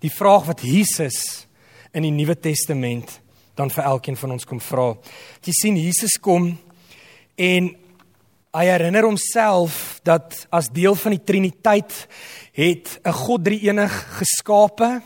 Die 0.00 0.10
vraag 0.10 0.46
wat 0.46 0.60
Jesus 0.60 1.46
in 1.92 2.02
die 2.02 2.10
Nuwe 2.10 2.36
Testament 2.40 3.20
dan 3.54 3.70
vir 3.70 3.84
elkeen 3.84 4.16
van 4.16 4.30
ons 4.30 4.44
kom 4.44 4.60
vra. 4.60 4.94
Jy 5.44 5.52
sien 5.52 5.76
Jesus 5.76 6.18
kom 6.20 6.58
en 7.36 7.76
hy 8.56 8.64
herinner 8.70 9.04
homself 9.04 10.00
dat 10.06 10.46
as 10.54 10.70
deel 10.72 10.96
van 10.96 11.12
die 11.12 11.24
Triniteit 11.28 12.06
het 12.56 13.00
'n 13.04 13.12
God 13.12 13.44
drie-enig 13.44 13.92
geskape 14.18 15.02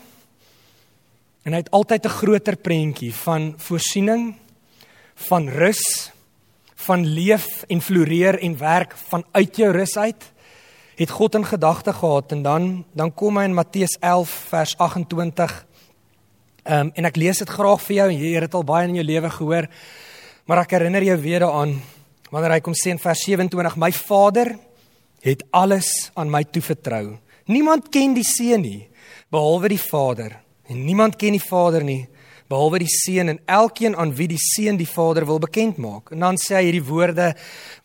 en 1.43 1.53
hy 1.53 1.59
het 1.59 1.71
altyd 1.71 2.05
'n 2.05 2.17
groter 2.21 2.55
prentjie 2.55 3.13
van 3.13 3.53
voorsiening, 3.57 4.35
van 5.15 5.49
rus, 5.49 6.11
van 6.75 7.05
leef 7.05 7.63
en 7.67 7.81
floreer 7.81 8.39
en 8.39 8.57
werk 8.57 8.95
vanuit 8.95 9.57
jou 9.57 9.71
rus 9.71 9.97
uit 9.97 10.31
het 10.95 11.09
God 11.09 11.35
in 11.35 11.45
gedagte 11.45 11.93
gehad 11.93 12.31
en 12.31 12.41
dan 12.43 12.85
dan 12.93 13.13
kom 13.13 13.37
hy 13.37 13.43
in 13.43 13.53
Matteus 13.53 13.97
11 13.99 14.29
vers 14.29 14.77
28 14.77 15.65
Ehm 16.63 16.79
um, 16.79 16.91
en 16.93 17.05
ek 17.05 17.15
lees 17.17 17.39
dit 17.41 17.49
graag 17.49 17.81
vir 17.81 17.95
jou 17.95 18.03
en 18.11 18.19
jy 18.21 18.33
het 18.35 18.43
dit 18.45 18.53
al 18.53 18.63
baie 18.63 18.87
in 18.87 18.99
jou 18.99 19.05
lewe 19.05 19.29
gehoor. 19.33 19.67
Maar 20.45 20.59
ek 20.61 20.75
herinner 20.75 21.03
jou 21.03 21.15
weer 21.17 21.41
daaraan 21.41 21.81
wanneer 22.31 22.55
hy 22.55 22.61
kom 22.63 22.75
sê 22.77 22.93
in 22.95 23.01
vers 23.01 23.25
27: 23.27 23.77
My 23.77 23.91
Vader 23.91 24.55
het 25.21 25.43
alles 25.51 26.09
aan 26.17 26.31
my 26.31 26.43
toevertrou. 26.49 27.17
Niemand 27.51 27.91
ken 27.91 28.15
die 28.15 28.25
Seun 28.25 28.63
nie 28.63 28.87
behalwe 29.31 29.71
die 29.71 29.81
Vader 29.81 30.39
en 30.67 30.83
niemand 30.85 31.17
ken 31.19 31.35
die 31.35 31.43
Vader 31.43 31.83
nie 31.83 32.07
behalwe 32.51 32.81
die 32.83 32.91
seun 32.91 33.31
en 33.31 33.39
elkeen 33.49 33.95
aan 33.95 34.11
wie 34.17 34.27
die 34.31 34.39
seun 34.41 34.77
die 34.79 34.89
vader 34.89 35.25
wil 35.29 35.39
bekend 35.39 35.79
maak. 35.81 36.11
En 36.11 36.25
dan 36.25 36.39
sê 36.41 36.57
hy 36.57 36.65
hierdie 36.67 36.83
woorde 36.89 37.31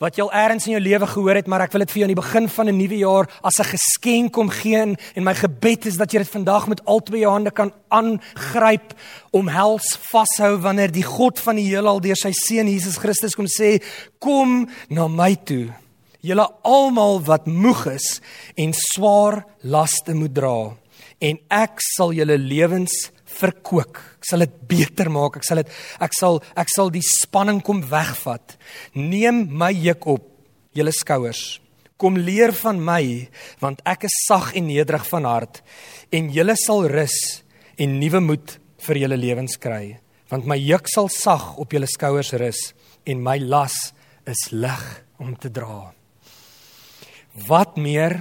wat 0.02 0.18
jy 0.18 0.26
al 0.26 0.34
eers 0.34 0.66
in 0.66 0.74
jou 0.74 0.82
lewe 0.82 1.08
gehoor 1.12 1.40
het, 1.40 1.48
maar 1.50 1.64
ek 1.66 1.76
wil 1.76 1.84
dit 1.84 1.94
vir 1.94 2.00
jou 2.00 2.08
aan 2.08 2.14
die 2.14 2.22
begin 2.22 2.48
van 2.56 2.68
'n 2.68 2.78
nuwe 2.78 2.98
jaar 2.98 3.30
as 3.42 3.60
'n 3.60 3.70
geskenk 3.72 4.32
kom 4.32 4.50
gee 4.50 4.76
en 4.76 5.24
my 5.24 5.34
gebed 5.34 5.86
is 5.86 5.96
dat 5.96 6.12
jy 6.12 6.18
dit 6.18 6.36
vandag 6.36 6.68
met 6.68 6.84
albei 6.84 7.20
jou 7.20 7.32
hande 7.32 7.50
kan 7.50 7.72
aangryp, 7.88 8.94
omhels, 9.32 9.98
vashou 10.10 10.58
wanneer 10.60 10.92
die 10.92 11.06
God 11.06 11.38
van 11.40 11.56
die 11.56 11.70
heelal 11.70 12.00
deur 12.00 12.16
sy 12.16 12.32
seun 12.32 12.68
Jesus 12.68 12.98
Christus 12.98 13.34
kom 13.34 13.46
sê, 13.46 13.82
"Kom 14.18 14.68
na 14.88 15.08
my 15.08 15.34
toe." 15.34 15.72
julle 16.26 16.46
almal 16.62 17.20
wat 17.26 17.46
moeg 17.46 17.86
is 17.94 18.20
en 18.56 18.72
swaar 18.74 19.44
laste 19.62 20.14
moet 20.14 20.34
dra, 20.34 20.76
en 21.20 21.38
ek 21.48 21.78
sal 21.94 22.12
julle 22.16 22.38
lewens 22.38 23.10
verkoop. 23.40 23.98
Ek 24.18 24.28
sal 24.28 24.44
dit 24.44 24.56
beter 24.68 25.10
maak. 25.12 25.38
Ek 25.40 25.46
sal 25.46 25.62
dit 25.62 25.76
ek 26.02 26.16
sal 26.16 26.40
ek 26.58 26.72
sal 26.72 26.90
die 26.94 27.04
spanning 27.04 27.60
kom 27.64 27.82
wegvat. 27.90 28.56
Neem 28.94 29.46
my 29.52 29.72
juk 29.74 30.08
op 30.16 30.26
julle 30.76 30.92
skouers. 30.94 31.60
Kom 31.96 32.18
leer 32.20 32.52
van 32.52 32.80
my 32.84 33.02
want 33.62 33.80
ek 33.88 34.06
is 34.08 34.16
sag 34.26 34.52
en 34.58 34.68
nederig 34.68 35.06
van 35.08 35.28
hart 35.28 35.62
en 36.14 36.32
julle 36.32 36.56
sal 36.60 36.84
rus 36.92 37.16
en 37.80 37.98
nuwe 38.00 38.20
moed 38.24 38.56
vir 38.86 39.02
julle 39.04 39.18
lewens 39.20 39.56
kry. 39.60 39.96
Want 40.30 40.48
my 40.48 40.58
juk 40.58 40.90
sal 40.92 41.08
sag 41.12 41.54
op 41.62 41.72
julle 41.72 41.88
skouers 41.88 42.34
rus 42.40 42.70
en 43.06 43.22
my 43.22 43.38
las 43.40 43.76
is 44.26 44.48
lig 44.52 44.86
om 45.22 45.36
te 45.38 45.50
dra. 45.52 45.92
Wat 47.46 47.76
meer 47.76 48.18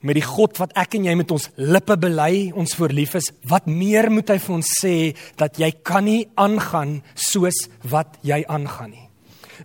met 0.00 0.16
die 0.16 0.24
God 0.24 0.56
wat 0.60 0.72
ek 0.80 0.96
en 0.98 1.10
jy 1.10 1.14
met 1.18 1.34
ons 1.34 1.50
lippe 1.60 1.96
bely 2.00 2.50
ons 2.56 2.74
voor 2.78 2.94
lief 2.96 3.18
is, 3.20 3.30
wat 3.48 3.68
meer 3.68 4.10
moet 4.12 4.32
hy 4.32 4.38
vir 4.40 4.56
ons 4.56 4.72
sê 4.80 4.96
dat 5.40 5.60
jy 5.60 5.70
kan 5.84 6.06
nie 6.08 6.24
aangaan 6.40 7.00
soos 7.14 7.66
wat 7.92 8.18
jy 8.26 8.42
aangaan 8.48 8.94
nie. 8.94 9.06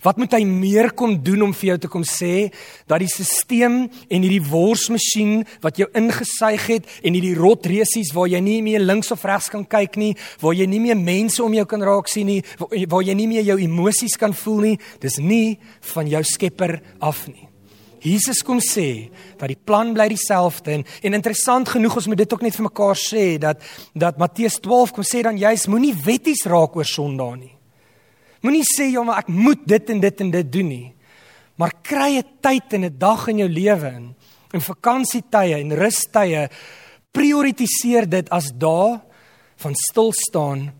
Wat 0.04 0.18
moet 0.20 0.34
hy 0.36 0.42
meer 0.48 0.90
kom 0.98 1.16
doen 1.24 1.46
om 1.48 1.54
vir 1.56 1.70
jou 1.70 1.78
te 1.86 1.92
kom 1.92 2.04
sê 2.08 2.50
dat 2.90 3.00
die 3.00 3.08
stelsel 3.12 3.86
en 3.86 4.26
hierdie 4.26 4.44
worsmasjien 4.44 5.46
wat 5.64 5.80
jou 5.80 5.88
ingesuig 5.96 6.68
het 6.74 6.92
en 7.06 7.16
hierdie 7.16 7.36
rotresies 7.38 8.12
waar 8.16 8.30
jy 8.32 8.42
nie 8.44 8.60
meer 8.66 8.84
links 8.84 9.14
of 9.16 9.24
regs 9.28 9.50
kan 9.54 9.64
kyk 9.64 10.00
nie, 10.02 10.12
waar 10.44 10.56
jy 10.58 10.68
nie 10.70 10.82
meer 10.84 11.00
mense 11.00 11.44
om 11.44 11.56
jou 11.56 11.66
kan 11.70 11.84
raak 11.86 12.12
sien 12.12 12.28
nie, 12.28 12.42
waar 12.60 13.06
jy 13.06 13.16
nie 13.16 13.30
meer 13.32 13.48
jou 13.48 13.60
emosies 13.62 14.20
kan 14.20 14.36
voel 14.36 14.62
nie, 14.70 14.78
dis 15.04 15.20
nie 15.22 15.58
van 15.94 16.12
jou 16.12 16.24
Skepper 16.28 16.80
af 17.00 17.28
nie. 17.32 17.55
Jesus 18.06 18.44
kom 18.46 18.60
sê 18.62 19.10
dat 19.40 19.50
die 19.50 19.58
plan 19.58 19.94
bly 19.96 20.06
dieselfde 20.12 20.76
en, 20.78 20.84
en 20.86 21.18
interessant 21.18 21.70
genoeg 21.74 21.98
ons 21.98 22.08
moet 22.12 22.22
dit 22.22 22.34
ook 22.36 22.44
net 22.46 22.56
vir 22.56 22.68
mekaar 22.68 23.00
sê 23.00 23.26
dat 23.42 23.64
dat 23.98 24.20
Matteus 24.22 24.60
12 24.62 24.94
kom 24.94 25.08
sê 25.08 25.24
dan 25.26 25.40
jy's 25.42 25.66
moenie 25.72 25.96
wetties 26.06 26.46
raak 26.46 26.78
oor 26.78 26.86
Sondag 26.86 27.40
nie. 27.40 27.56
Moenie 28.46 28.66
sê 28.68 28.92
ja 28.94 29.02
maar 29.02 29.24
ek 29.24 29.32
moet 29.34 29.64
dit 29.66 29.90
en 29.90 30.04
dit 30.04 30.22
en 30.22 30.32
dit 30.38 30.52
doen 30.54 30.70
nie. 30.70 30.94
Maar 31.58 31.72
kry 31.82 32.20
'n 32.20 32.30
tyd 32.42 32.74
en 32.74 32.86
'n 32.86 32.98
dag 32.98 33.28
in 33.28 33.38
jou 33.38 33.50
lewe 33.50 33.90
in 33.98 34.16
in 34.54 34.62
vakansietye 34.62 35.58
en 35.60 35.76
rustye 35.76 36.50
prioritiseer 37.12 38.06
dit 38.08 38.30
as 38.30 38.52
dae 38.52 39.00
van 39.58 39.76
stil 39.76 40.12
staan 40.14 40.72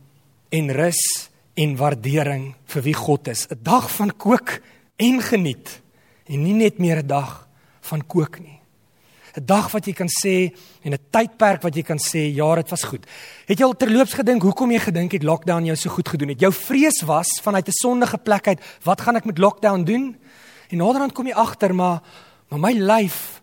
en 0.52 0.72
rus 0.72 1.30
en 1.56 1.76
waardering 1.76 2.54
vir 2.66 2.82
wie 2.82 2.94
God 2.94 3.28
is. 3.28 3.48
'n 3.50 3.60
Dag 3.64 3.90
van 3.92 4.12
kook 4.12 4.62
en 4.98 5.22
geniet 5.22 5.85
en 6.26 6.44
nie 6.44 6.54
net 6.54 6.78
meer 6.80 7.04
'n 7.04 7.08
dag 7.08 7.48
van 7.82 8.02
kook 8.08 8.40
nie. 8.40 8.60
'n 9.36 9.46
Dag 9.46 9.72
wat 9.72 9.86
jy 9.86 9.94
kan 9.94 10.08
sê 10.08 10.56
en 10.84 10.94
'n 10.94 11.00
tydperk 11.12 11.62
wat 11.62 11.76
jy 11.76 11.84
kan 11.84 11.98
sê 11.98 12.34
ja, 12.34 12.56
dit 12.56 12.70
was 12.70 12.84
goed. 12.84 13.06
Het 13.46 13.60
jy 13.60 13.66
al 13.66 13.76
terloops 13.76 14.14
gedink 14.14 14.42
hoekom 14.42 14.72
jy 14.72 14.80
gedink 14.80 15.12
het 15.12 15.24
lockdown 15.24 15.66
jou 15.66 15.76
so 15.76 15.90
goed 15.90 16.08
gedoen 16.08 16.30
het? 16.30 16.40
Jou 16.40 16.54
vrees 16.54 17.02
was 17.06 17.28
vanuit 17.42 17.68
'n 17.68 17.72
sondige 17.72 18.18
plek 18.18 18.48
uit, 18.48 18.60
wat 18.84 19.02
gaan 19.02 19.16
ek 19.16 19.26
met 19.26 19.38
lockdown 19.38 19.84
doen? 19.84 20.16
En 20.70 20.78
naderhand 20.78 21.14
kom 21.14 21.28
jy 21.28 21.34
agter 21.34 21.76
maar 21.76 22.02
maar 22.50 22.60
my 22.60 22.72
lyf 22.72 23.42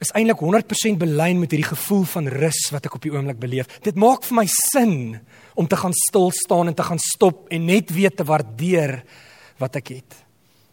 is 0.00 0.10
eintlik 0.16 0.40
100% 0.40 0.98
belyn 0.98 1.38
met 1.38 1.50
hierdie 1.50 1.68
gevoel 1.76 2.04
van 2.04 2.28
rus 2.28 2.70
wat 2.72 2.86
ek 2.88 2.94
op 2.94 3.02
die 3.02 3.12
oomblik 3.12 3.38
beleef. 3.38 3.66
Dit 3.84 3.96
maak 4.00 4.24
vir 4.24 4.34
my 4.34 4.46
sin 4.48 5.20
om 5.54 5.68
te 5.68 5.76
gaan 5.76 5.92
stil 5.92 6.30
staan 6.30 6.66
en 6.66 6.74
te 6.74 6.82
gaan 6.82 6.98
stop 6.98 7.48
en 7.48 7.64
net 7.64 7.90
weer 7.90 8.10
te 8.10 8.24
waardeer 8.24 9.02
wat 9.58 9.76
ek 9.76 9.88
het. 9.88 10.29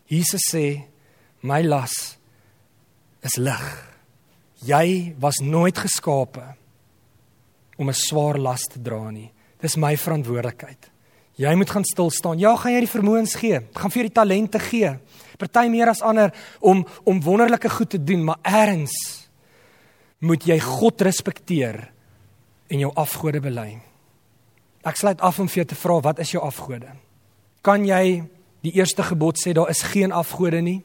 Jesus 0.08 0.41
sê 0.52 0.88
my 1.43 1.62
las 1.63 2.17
is 3.24 3.38
lig. 3.38 3.65
Jy 4.65 5.15
was 5.20 5.41
nooit 5.43 5.78
geskape 5.78 6.56
om 7.78 7.89
'n 7.89 7.93
swaar 7.93 8.38
las 8.38 8.62
te 8.62 8.80
dra 8.80 9.12
nie. 9.12 9.32
Dis 9.62 9.78
my 9.78 9.96
verantwoordelikheid. 9.98 10.89
Jy 11.38 11.56
moet 11.56 11.70
gaan 11.70 11.84
stil 11.86 12.10
staan. 12.10 12.39
Ja, 12.39 12.56
gaan 12.56 12.74
jy 12.74 12.80
die 12.80 12.96
vermoëns 12.96 13.36
gee. 13.36 13.60
Gaan 13.74 13.91
vir 13.91 14.02
jou 14.02 14.08
die 14.10 14.13
talente 14.13 14.60
gee. 14.60 15.00
Party 15.38 15.67
meer 15.70 15.89
as 15.89 16.02
ander 16.02 16.34
om 16.60 16.86
om 17.04 17.22
wonderlike 17.22 17.70
goed 17.70 17.89
te 17.89 18.04
doen, 18.04 18.24
maar 18.24 18.39
eers 18.43 19.28
moet 20.20 20.43
jy 20.43 20.60
God 20.60 21.02
respekteer 21.02 21.91
en 22.67 22.80
jou 22.80 22.91
afgode 22.96 23.39
bely. 23.39 23.78
Ek 24.84 24.96
sluit 24.96 25.22
af 25.22 25.39
om 25.39 25.48
vir 25.48 25.56
jou 25.62 25.65
te 25.65 25.76
vra, 25.76 26.00
wat 26.02 26.20
is 26.20 26.32
jou 26.32 26.41
afgode? 26.43 26.89
Kan 27.62 27.86
jy 27.86 28.24
Die 28.68 28.76
eerste 28.76 29.06
gebod 29.06 29.40
sê 29.40 29.54
daar 29.56 29.70
is 29.72 29.86
geen 29.94 30.12
afgode 30.12 30.60
nie. 30.62 30.82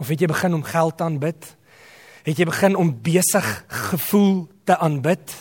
Of 0.00 0.08
het 0.08 0.22
jy 0.22 0.28
begin 0.30 0.56
om 0.56 0.64
geld 0.64 0.96
te 0.96 1.04
aanbid? 1.04 1.48
Het 2.24 2.38
jy 2.40 2.46
begin 2.48 2.76
om 2.80 2.94
besig 3.04 3.46
gevoel 3.68 4.46
te 4.64 4.78
aanbid? 4.80 5.34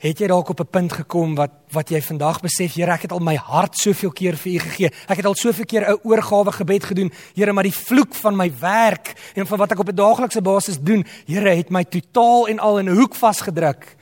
Het 0.00 0.22
jy 0.22 0.28
dalk 0.32 0.48
op 0.48 0.60
'n 0.60 0.70
punt 0.70 0.92
gekom 0.92 1.34
wat 1.34 1.52
wat 1.72 1.90
jy 1.90 2.00
vandag 2.00 2.40
besef, 2.40 2.74
Here, 2.74 2.92
ek 2.92 3.02
het 3.02 3.12
al 3.12 3.20
my 3.20 3.36
hart 3.36 3.76
soveel 3.76 4.10
keer 4.10 4.36
vir 4.36 4.52
U 4.52 4.58
gegee. 4.58 4.90
Ek 5.08 5.16
het 5.16 5.26
al 5.26 5.34
soveel 5.34 5.64
keer 5.64 5.90
'n 5.90 5.98
oorgawe 6.02 6.52
gebed 6.52 6.84
gedoen. 6.84 7.12
Here, 7.34 7.52
maar 7.52 7.64
die 7.64 7.72
vloek 7.72 8.14
van 8.14 8.36
my 8.36 8.52
werk 8.60 9.14
en 9.34 9.46
van 9.46 9.58
wat 9.58 9.72
ek 9.72 9.78
op 9.78 9.88
'n 9.88 9.94
daaglikse 9.94 10.42
basis 10.42 10.78
doen, 10.78 11.04
Here, 11.26 11.50
het 11.50 11.70
my 11.70 11.84
totaal 11.84 12.48
en 12.48 12.58
al 12.58 12.78
in 12.78 12.88
'n 12.88 12.96
hoek 12.96 13.14
vasgedruk. 13.14 13.96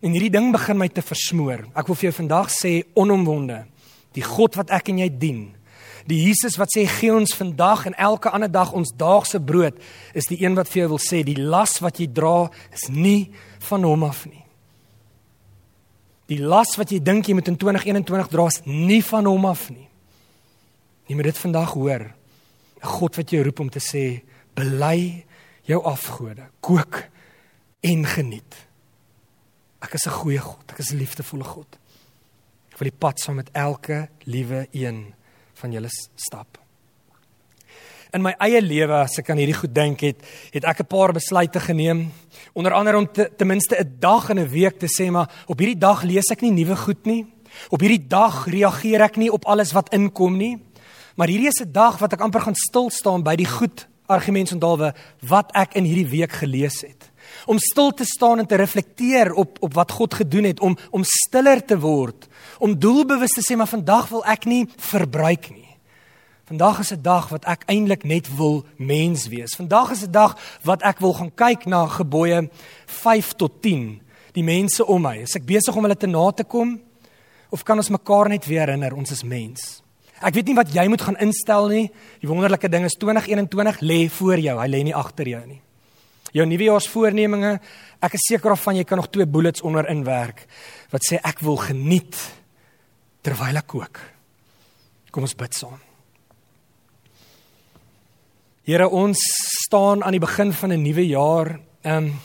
En 0.00 0.10
hierdie 0.12 0.30
ding 0.30 0.52
begin 0.52 0.76
my 0.76 0.88
te 0.88 1.02
versmoor. 1.02 1.66
Ek 1.74 1.86
wil 1.86 1.94
vir 1.94 2.10
jou 2.10 2.12
vandag 2.12 2.48
sê 2.50 2.84
onomwonde 2.94 3.66
die 4.18 4.24
God 4.26 4.56
wat 4.58 4.70
ek 4.74 4.88
en 4.92 4.98
jy 4.98 5.08
dien. 5.20 5.42
Die 6.08 6.18
Jesus 6.24 6.56
wat 6.56 6.72
sê 6.72 6.86
gee 6.88 7.12
ons 7.12 7.34
vandag 7.36 7.84
en 7.90 7.96
elke 8.00 8.30
ander 8.32 8.50
dag 8.50 8.72
ons 8.72 8.94
daagse 8.96 9.40
brood, 9.44 9.76
is 10.16 10.28
die 10.30 10.40
een 10.40 10.56
wat 10.56 10.70
vir 10.72 10.82
jou 10.82 10.92
wil 10.94 11.02
sê 11.02 11.20
die 11.26 11.36
las 11.36 11.78
wat 11.84 12.00
jy 12.00 12.08
dra 12.08 12.48
is 12.72 12.88
nie 12.88 13.30
van 13.68 13.84
hom 13.84 14.06
af 14.08 14.24
nie. 14.28 14.44
Die 16.28 16.40
las 16.40 16.76
wat 16.80 16.92
jy 16.92 17.00
dink 17.04 17.28
jy 17.28 17.36
moet 17.36 17.48
in 17.52 17.58
2021 17.60 18.32
dra 18.32 18.46
is 18.48 18.62
nie 18.64 19.02
van 19.04 19.28
hom 19.28 19.48
af 19.48 19.68
nie. 19.72 19.88
Jy 21.08 21.16
moet 21.16 21.30
dit 21.30 21.44
vandag 21.44 21.74
hoor. 21.76 22.14
'n 22.78 22.86
God 22.86 23.16
wat 23.16 23.30
jou 23.30 23.42
roep 23.42 23.60
om 23.60 23.70
te 23.70 23.80
sê 23.80 24.22
bely 24.54 25.24
jou 25.64 25.82
afgode, 25.82 26.46
kook 26.60 27.08
en 27.82 28.06
geniet. 28.06 28.54
Ek 29.82 29.94
is 29.94 30.06
'n 30.06 30.10
goeie 30.10 30.38
God, 30.38 30.64
ek 30.70 30.78
is 30.78 30.92
'n 30.92 30.98
liefdevolle 30.98 31.44
God 31.44 31.78
wil 32.78 32.90
die 32.90 32.98
pad 32.98 33.18
saam 33.20 33.40
met 33.40 33.50
elke 33.58 34.06
liewe 34.30 34.66
een 34.70 35.08
van 35.60 35.72
julle 35.72 35.90
stap. 36.16 36.58
In 38.16 38.22
my 38.24 38.32
eie 38.40 38.60
lewe, 38.64 39.02
as 39.02 39.18
ek 39.20 39.28
aan 39.30 39.40
hierdie 39.42 39.58
goed 39.58 39.74
dink 39.76 40.00
het, 40.06 40.22
het 40.54 40.64
ek 40.64 40.80
'n 40.80 40.88
paar 40.88 41.12
besluite 41.12 41.60
geneem. 41.60 42.12
Onder 42.54 42.72
andere 42.72 42.96
om 42.96 43.06
te, 43.12 43.28
ten 43.36 43.46
minste 43.46 43.76
'n 43.76 43.96
dag 44.00 44.30
in 44.30 44.38
'n 44.38 44.48
week 44.48 44.78
te 44.78 44.88
sê 44.88 45.10
maar 45.10 45.28
op 45.46 45.58
hierdie 45.58 45.78
dag 45.78 46.02
lees 46.02 46.30
ek 46.30 46.40
nie 46.40 46.52
nuwe 46.52 46.76
goed 46.76 47.04
nie. 47.06 47.26
Op 47.70 47.80
hierdie 47.80 48.06
dag 48.06 48.46
reageer 48.46 49.00
ek 49.00 49.16
nie 49.16 49.32
op 49.32 49.44
alles 49.44 49.72
wat 49.72 49.92
inkom 49.92 50.36
nie. 50.36 50.58
Maar 51.16 51.28
hierdie 51.28 51.48
is 51.48 51.60
'n 51.60 51.72
dag 51.72 51.98
wat 51.98 52.12
ek 52.12 52.20
amper 52.20 52.40
gaan 52.40 52.54
stil 52.54 52.90
staan 52.90 53.22
by 53.22 53.36
die 53.36 53.46
goed 53.48 53.86
argumentsondalwe 54.06 54.94
wat 55.20 55.50
ek 55.54 55.74
in 55.74 55.84
hierdie 55.84 56.08
week 56.08 56.32
gelees 56.32 56.80
het 56.80 57.07
om 57.46 57.58
stil 57.58 57.90
te 57.90 58.04
staan 58.04 58.38
en 58.38 58.46
te 58.46 58.56
reflekteer 58.56 59.32
op 59.32 59.56
op 59.60 59.74
wat 59.74 59.92
God 59.92 60.14
gedoen 60.14 60.44
het 60.44 60.60
om 60.60 60.76
om 60.90 61.04
stiller 61.04 61.64
te 61.64 61.78
word 61.78 62.28
om 62.58 62.78
doelbewus 62.78 63.36
te 63.36 63.44
sê 63.44 63.56
maar 63.56 63.70
vandag 63.70 64.08
wil 64.08 64.24
ek 64.24 64.44
nie 64.44 64.66
verbruik 64.76 65.50
nie. 65.50 65.68
Vandag 66.48 66.78
is 66.78 66.92
'n 66.92 67.02
dag 67.02 67.28
wat 67.28 67.44
ek 67.44 67.62
eintlik 67.66 68.04
net 68.04 68.36
wil 68.36 68.64
mens 68.76 69.28
wees. 69.28 69.54
Vandag 69.56 69.90
is 69.90 70.02
'n 70.02 70.10
dag 70.10 70.36
wat 70.62 70.82
ek 70.82 70.98
wil 70.98 71.12
gaan 71.12 71.34
kyk 71.34 71.66
na 71.66 71.86
gebooie 71.86 72.50
5 72.86 73.32
tot 73.32 73.62
10 73.62 74.00
die 74.32 74.42
mense 74.42 74.86
om 74.86 75.02
my. 75.02 75.16
Is 75.16 75.36
ek 75.36 75.44
besig 75.44 75.76
om 75.76 75.82
hulle 75.82 75.96
te 75.96 76.06
na 76.06 76.30
te 76.30 76.44
kom? 76.44 76.80
Of 77.50 77.62
kan 77.62 77.76
ons 77.76 77.88
mekaar 77.88 78.28
net 78.28 78.46
weer 78.46 78.66
herinner 78.66 78.94
ons 78.94 79.10
is 79.10 79.22
mens? 79.22 79.82
Ek 80.22 80.34
weet 80.34 80.46
nie 80.46 80.54
wat 80.54 80.72
jy 80.72 80.88
moet 80.88 81.00
gaan 81.02 81.16
instel 81.16 81.68
nie. 81.68 81.90
Die 82.20 82.28
wonderlike 82.28 82.68
ding 82.68 82.84
is 82.84 82.94
2021 82.94 83.80
lê 83.80 84.08
voor 84.08 84.38
jou. 84.38 84.58
Hy 84.58 84.68
lê 84.68 84.82
nie 84.82 84.94
agter 84.94 85.28
jou 85.28 85.46
nie 85.46 85.62
jou 86.32 86.46
nuwejaarsvoornemings, 86.46 87.60
ek 88.00 88.14
is 88.14 88.26
seker 88.28 88.52
of 88.52 88.62
van 88.62 88.76
jy 88.76 88.84
kan 88.84 89.00
nog 89.00 89.10
twee 89.10 89.26
bullets 89.26 89.62
onder 89.62 89.88
inwerk 89.90 90.46
wat 90.92 91.04
sê 91.04 91.18
ek 91.22 91.40
wil 91.40 91.56
geniet 91.56 92.16
terwyl 93.22 93.56
ek 93.56 93.66
kook. 93.66 94.00
Kom 95.10 95.26
ons 95.26 95.36
bid 95.36 95.54
saam. 95.54 95.78
Here 98.68 98.88
ons 98.88 99.20
staan 99.64 100.04
aan 100.04 100.12
die 100.12 100.20
begin 100.20 100.52
van 100.52 100.72
'n 100.72 100.82
nuwe 100.82 101.06
jaar. 101.08 101.60
Ehm 101.82 102.04
um, 102.04 102.20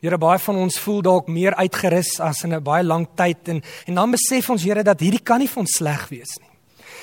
Here 0.00 0.18
baie 0.18 0.38
van 0.38 0.56
ons 0.56 0.78
voel 0.78 1.00
dalk 1.02 1.26
meer 1.26 1.54
uitgerus 1.54 2.20
as 2.20 2.44
in 2.44 2.54
'n 2.54 2.62
baie 2.62 2.84
lang 2.84 3.08
tyd 3.16 3.48
en 3.48 3.62
en 3.86 3.94
dan 3.94 4.10
besef 4.10 4.50
ons 4.50 4.62
Here 4.62 4.82
dat 4.82 5.00
hierdie 5.00 5.22
kan 5.22 5.38
nie 5.38 5.48
vir 5.48 5.60
ons 5.60 5.76
sleg 5.76 6.08
wees 6.08 6.38
nie. 6.40 6.50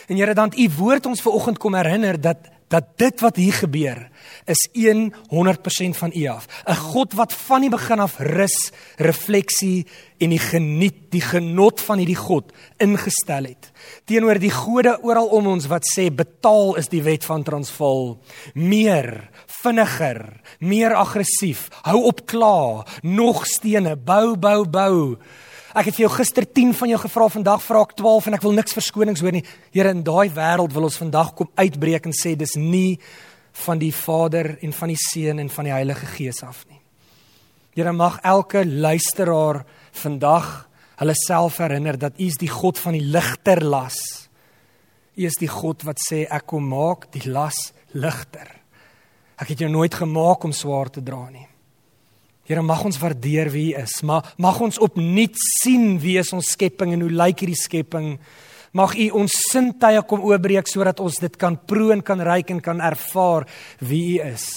En 0.07 0.17
Here 0.17 0.33
dan 0.33 0.51
u 0.55 0.69
woord 0.77 1.05
ons 1.05 1.21
ver 1.21 1.31
oggend 1.31 1.57
kom 1.57 1.73
herinner 1.73 2.21
dat 2.21 2.37
dat 2.67 2.97
dit 2.97 3.19
wat 3.19 3.35
hier 3.35 3.53
gebeur 3.53 4.09
is 4.45 4.69
100% 4.71 5.97
van 5.97 6.11
U 6.15 6.25
af. 6.27 6.47
'n 6.67 6.75
God 6.75 7.13
wat 7.13 7.33
van 7.33 7.61
die 7.61 7.69
begin 7.69 7.99
af 7.99 8.19
rus, 8.19 8.71
refleksie 8.97 9.85
en 10.17 10.29
die 10.29 10.39
geniet, 10.39 11.11
die 11.11 11.21
genot 11.21 11.81
van 11.81 11.97
hierdie 11.97 12.19
God 12.19 12.51
ingestel 12.77 13.43
het. 13.43 13.71
Teenoor 14.05 14.39
die 14.39 14.51
gode 14.51 14.97
oral 15.03 15.27
om 15.27 15.47
ons 15.47 15.67
wat 15.67 15.83
sê 15.97 16.09
betaal 16.13 16.75
is 16.75 16.87
die 16.87 17.03
wet 17.03 17.25
van 17.25 17.43
Transvaal, 17.43 18.19
meer, 18.53 19.29
vinniger, 19.63 20.41
meer 20.59 20.95
aggressief, 20.95 21.69
hou 21.83 22.03
op 22.03 22.25
kla, 22.25 22.85
nog 23.01 23.45
stene, 23.47 23.95
bou, 23.95 24.35
bou, 24.37 24.63
bou. 24.65 25.17
Ek 25.73 25.87
het 25.89 25.95
vir 25.97 26.03
jou 26.03 26.11
gister 26.13 26.45
10 26.45 26.75
van 26.77 26.91
jou 26.91 26.97
gevra, 27.01 27.25
vandag 27.33 27.61
vra 27.65 27.79
ek 27.81 27.95
12 27.97 28.27
en 28.29 28.35
ek 28.37 28.43
wil 28.45 28.51
niks 28.53 28.75
verskonings 28.77 29.23
hoor 29.25 29.33
nie. 29.33 29.41
Here, 29.73 29.89
in 29.89 30.03
daai 30.05 30.29
wêreld 30.29 30.73
wil 30.75 30.85
ons 30.85 30.99
vandag 31.01 31.31
kom 31.33 31.49
uitbreek 31.57 32.05
en 32.05 32.13
sê 32.13 32.35
dis 32.37 32.53
nie 32.61 32.99
van 33.65 33.81
die 33.81 33.89
Vader 33.89 34.51
en 34.61 34.75
van 34.77 34.91
die 34.93 34.99
Seun 35.01 35.41
en 35.41 35.49
van 35.49 35.65
die 35.65 35.73
Heilige 35.73 36.09
Gees 36.11 36.43
af 36.45 36.59
nie. 36.69 36.77
Here, 37.73 37.89
mag 37.89 38.19
elke 38.21 38.61
luisteraar 38.69 39.63
vandag 39.97 40.51
hulle 41.01 41.15
self 41.17 41.57
herinner 41.63 41.97
dat 41.97 42.21
U 42.21 42.27
is 42.29 42.37
die 42.37 42.51
God 42.53 42.77
van 42.77 42.93
die 42.93 43.07
ligter 43.15 43.63
las. 43.65 43.97
U 45.17 45.25
is 45.25 45.39
die 45.41 45.49
God 45.49 45.87
wat 45.89 45.97
sê 46.05 46.27
ek 46.29 46.45
kom 46.53 46.69
maak 46.69 47.09
die 47.17 47.25
las 47.33 47.71
ligter. 47.97 48.45
Ek 49.41 49.55
het 49.55 49.65
jou 49.65 49.73
nooit 49.73 49.97
gemaak 49.97 50.45
om 50.45 50.53
swaar 50.53 50.93
te 50.93 51.01
dra 51.01 51.25
nie. 51.33 51.47
Here 52.43 52.61
mag 52.61 52.81
ons 52.83 52.99
waardeer 52.99 53.47
wie 53.53 53.71
U 53.71 53.79
is, 53.79 54.01
maar 54.03 54.33
mag 54.41 54.57
ons 54.59 54.79
opnuut 54.83 55.37
sien 55.61 55.95
wie 56.03 56.17
is 56.19 56.33
ons 56.35 56.49
skepping 56.55 56.91
en 56.91 57.05
hoe 57.05 57.13
lyk 57.13 57.45
hierdie 57.45 57.59
skepping. 57.59 58.17
Mag 58.75 58.97
U 58.99 59.05
ons 59.21 59.37
sintuie 59.47 60.01
kom 60.09 60.25
oopbreek 60.27 60.67
sodat 60.67 60.99
ons 60.99 61.21
dit 61.23 61.37
kan 61.39 61.55
proe 61.55 61.93
en 61.95 62.03
kan 62.03 62.19
ruik 62.19 62.51
en 62.51 62.59
kan 62.63 62.83
ervaar 62.83 63.47
wie 63.79 64.17
U 64.17 64.27
is. 64.27 64.47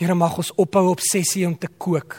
Here 0.00 0.16
mag 0.16 0.38
ons 0.40 0.54
ophou 0.56 0.86
obsessie 0.94 1.44
om 1.44 1.56
te 1.58 1.68
kook 1.68 2.16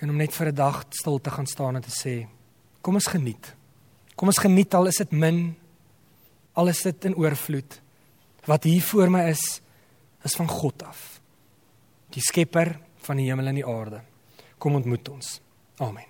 en 0.00 0.10
om 0.10 0.16
net 0.16 0.32
vir 0.32 0.48
'n 0.48 0.54
dag 0.54 0.82
stil 0.90 1.20
te 1.20 1.30
gaan 1.30 1.46
staan 1.46 1.76
en 1.76 1.82
te 1.82 1.92
sê 1.92 2.26
kom 2.82 2.94
ons 2.94 3.06
geniet. 3.06 3.54
Kom 4.16 4.28
ons 4.28 4.38
geniet 4.38 4.74
al 4.74 4.86
is 4.86 4.96
dit 4.96 5.12
min, 5.12 5.54
al 6.54 6.68
is 6.68 6.82
dit 6.82 7.04
in 7.04 7.14
oorvloed. 7.14 7.80
Wat 8.46 8.64
hier 8.64 8.82
voor 8.82 9.10
my 9.10 9.28
is, 9.28 9.60
is 10.24 10.34
van 10.34 10.48
God 10.48 10.82
af 10.82 11.09
die 12.14 12.22
skepper 12.24 12.74
van 13.06 13.20
die 13.20 13.28
hemel 13.30 13.52
en 13.52 13.60
die 13.60 13.66
aarde. 13.66 14.02
Kom 14.58 14.78
ontmoet 14.80 15.08
ons. 15.08 15.38
Amen. 15.80 16.09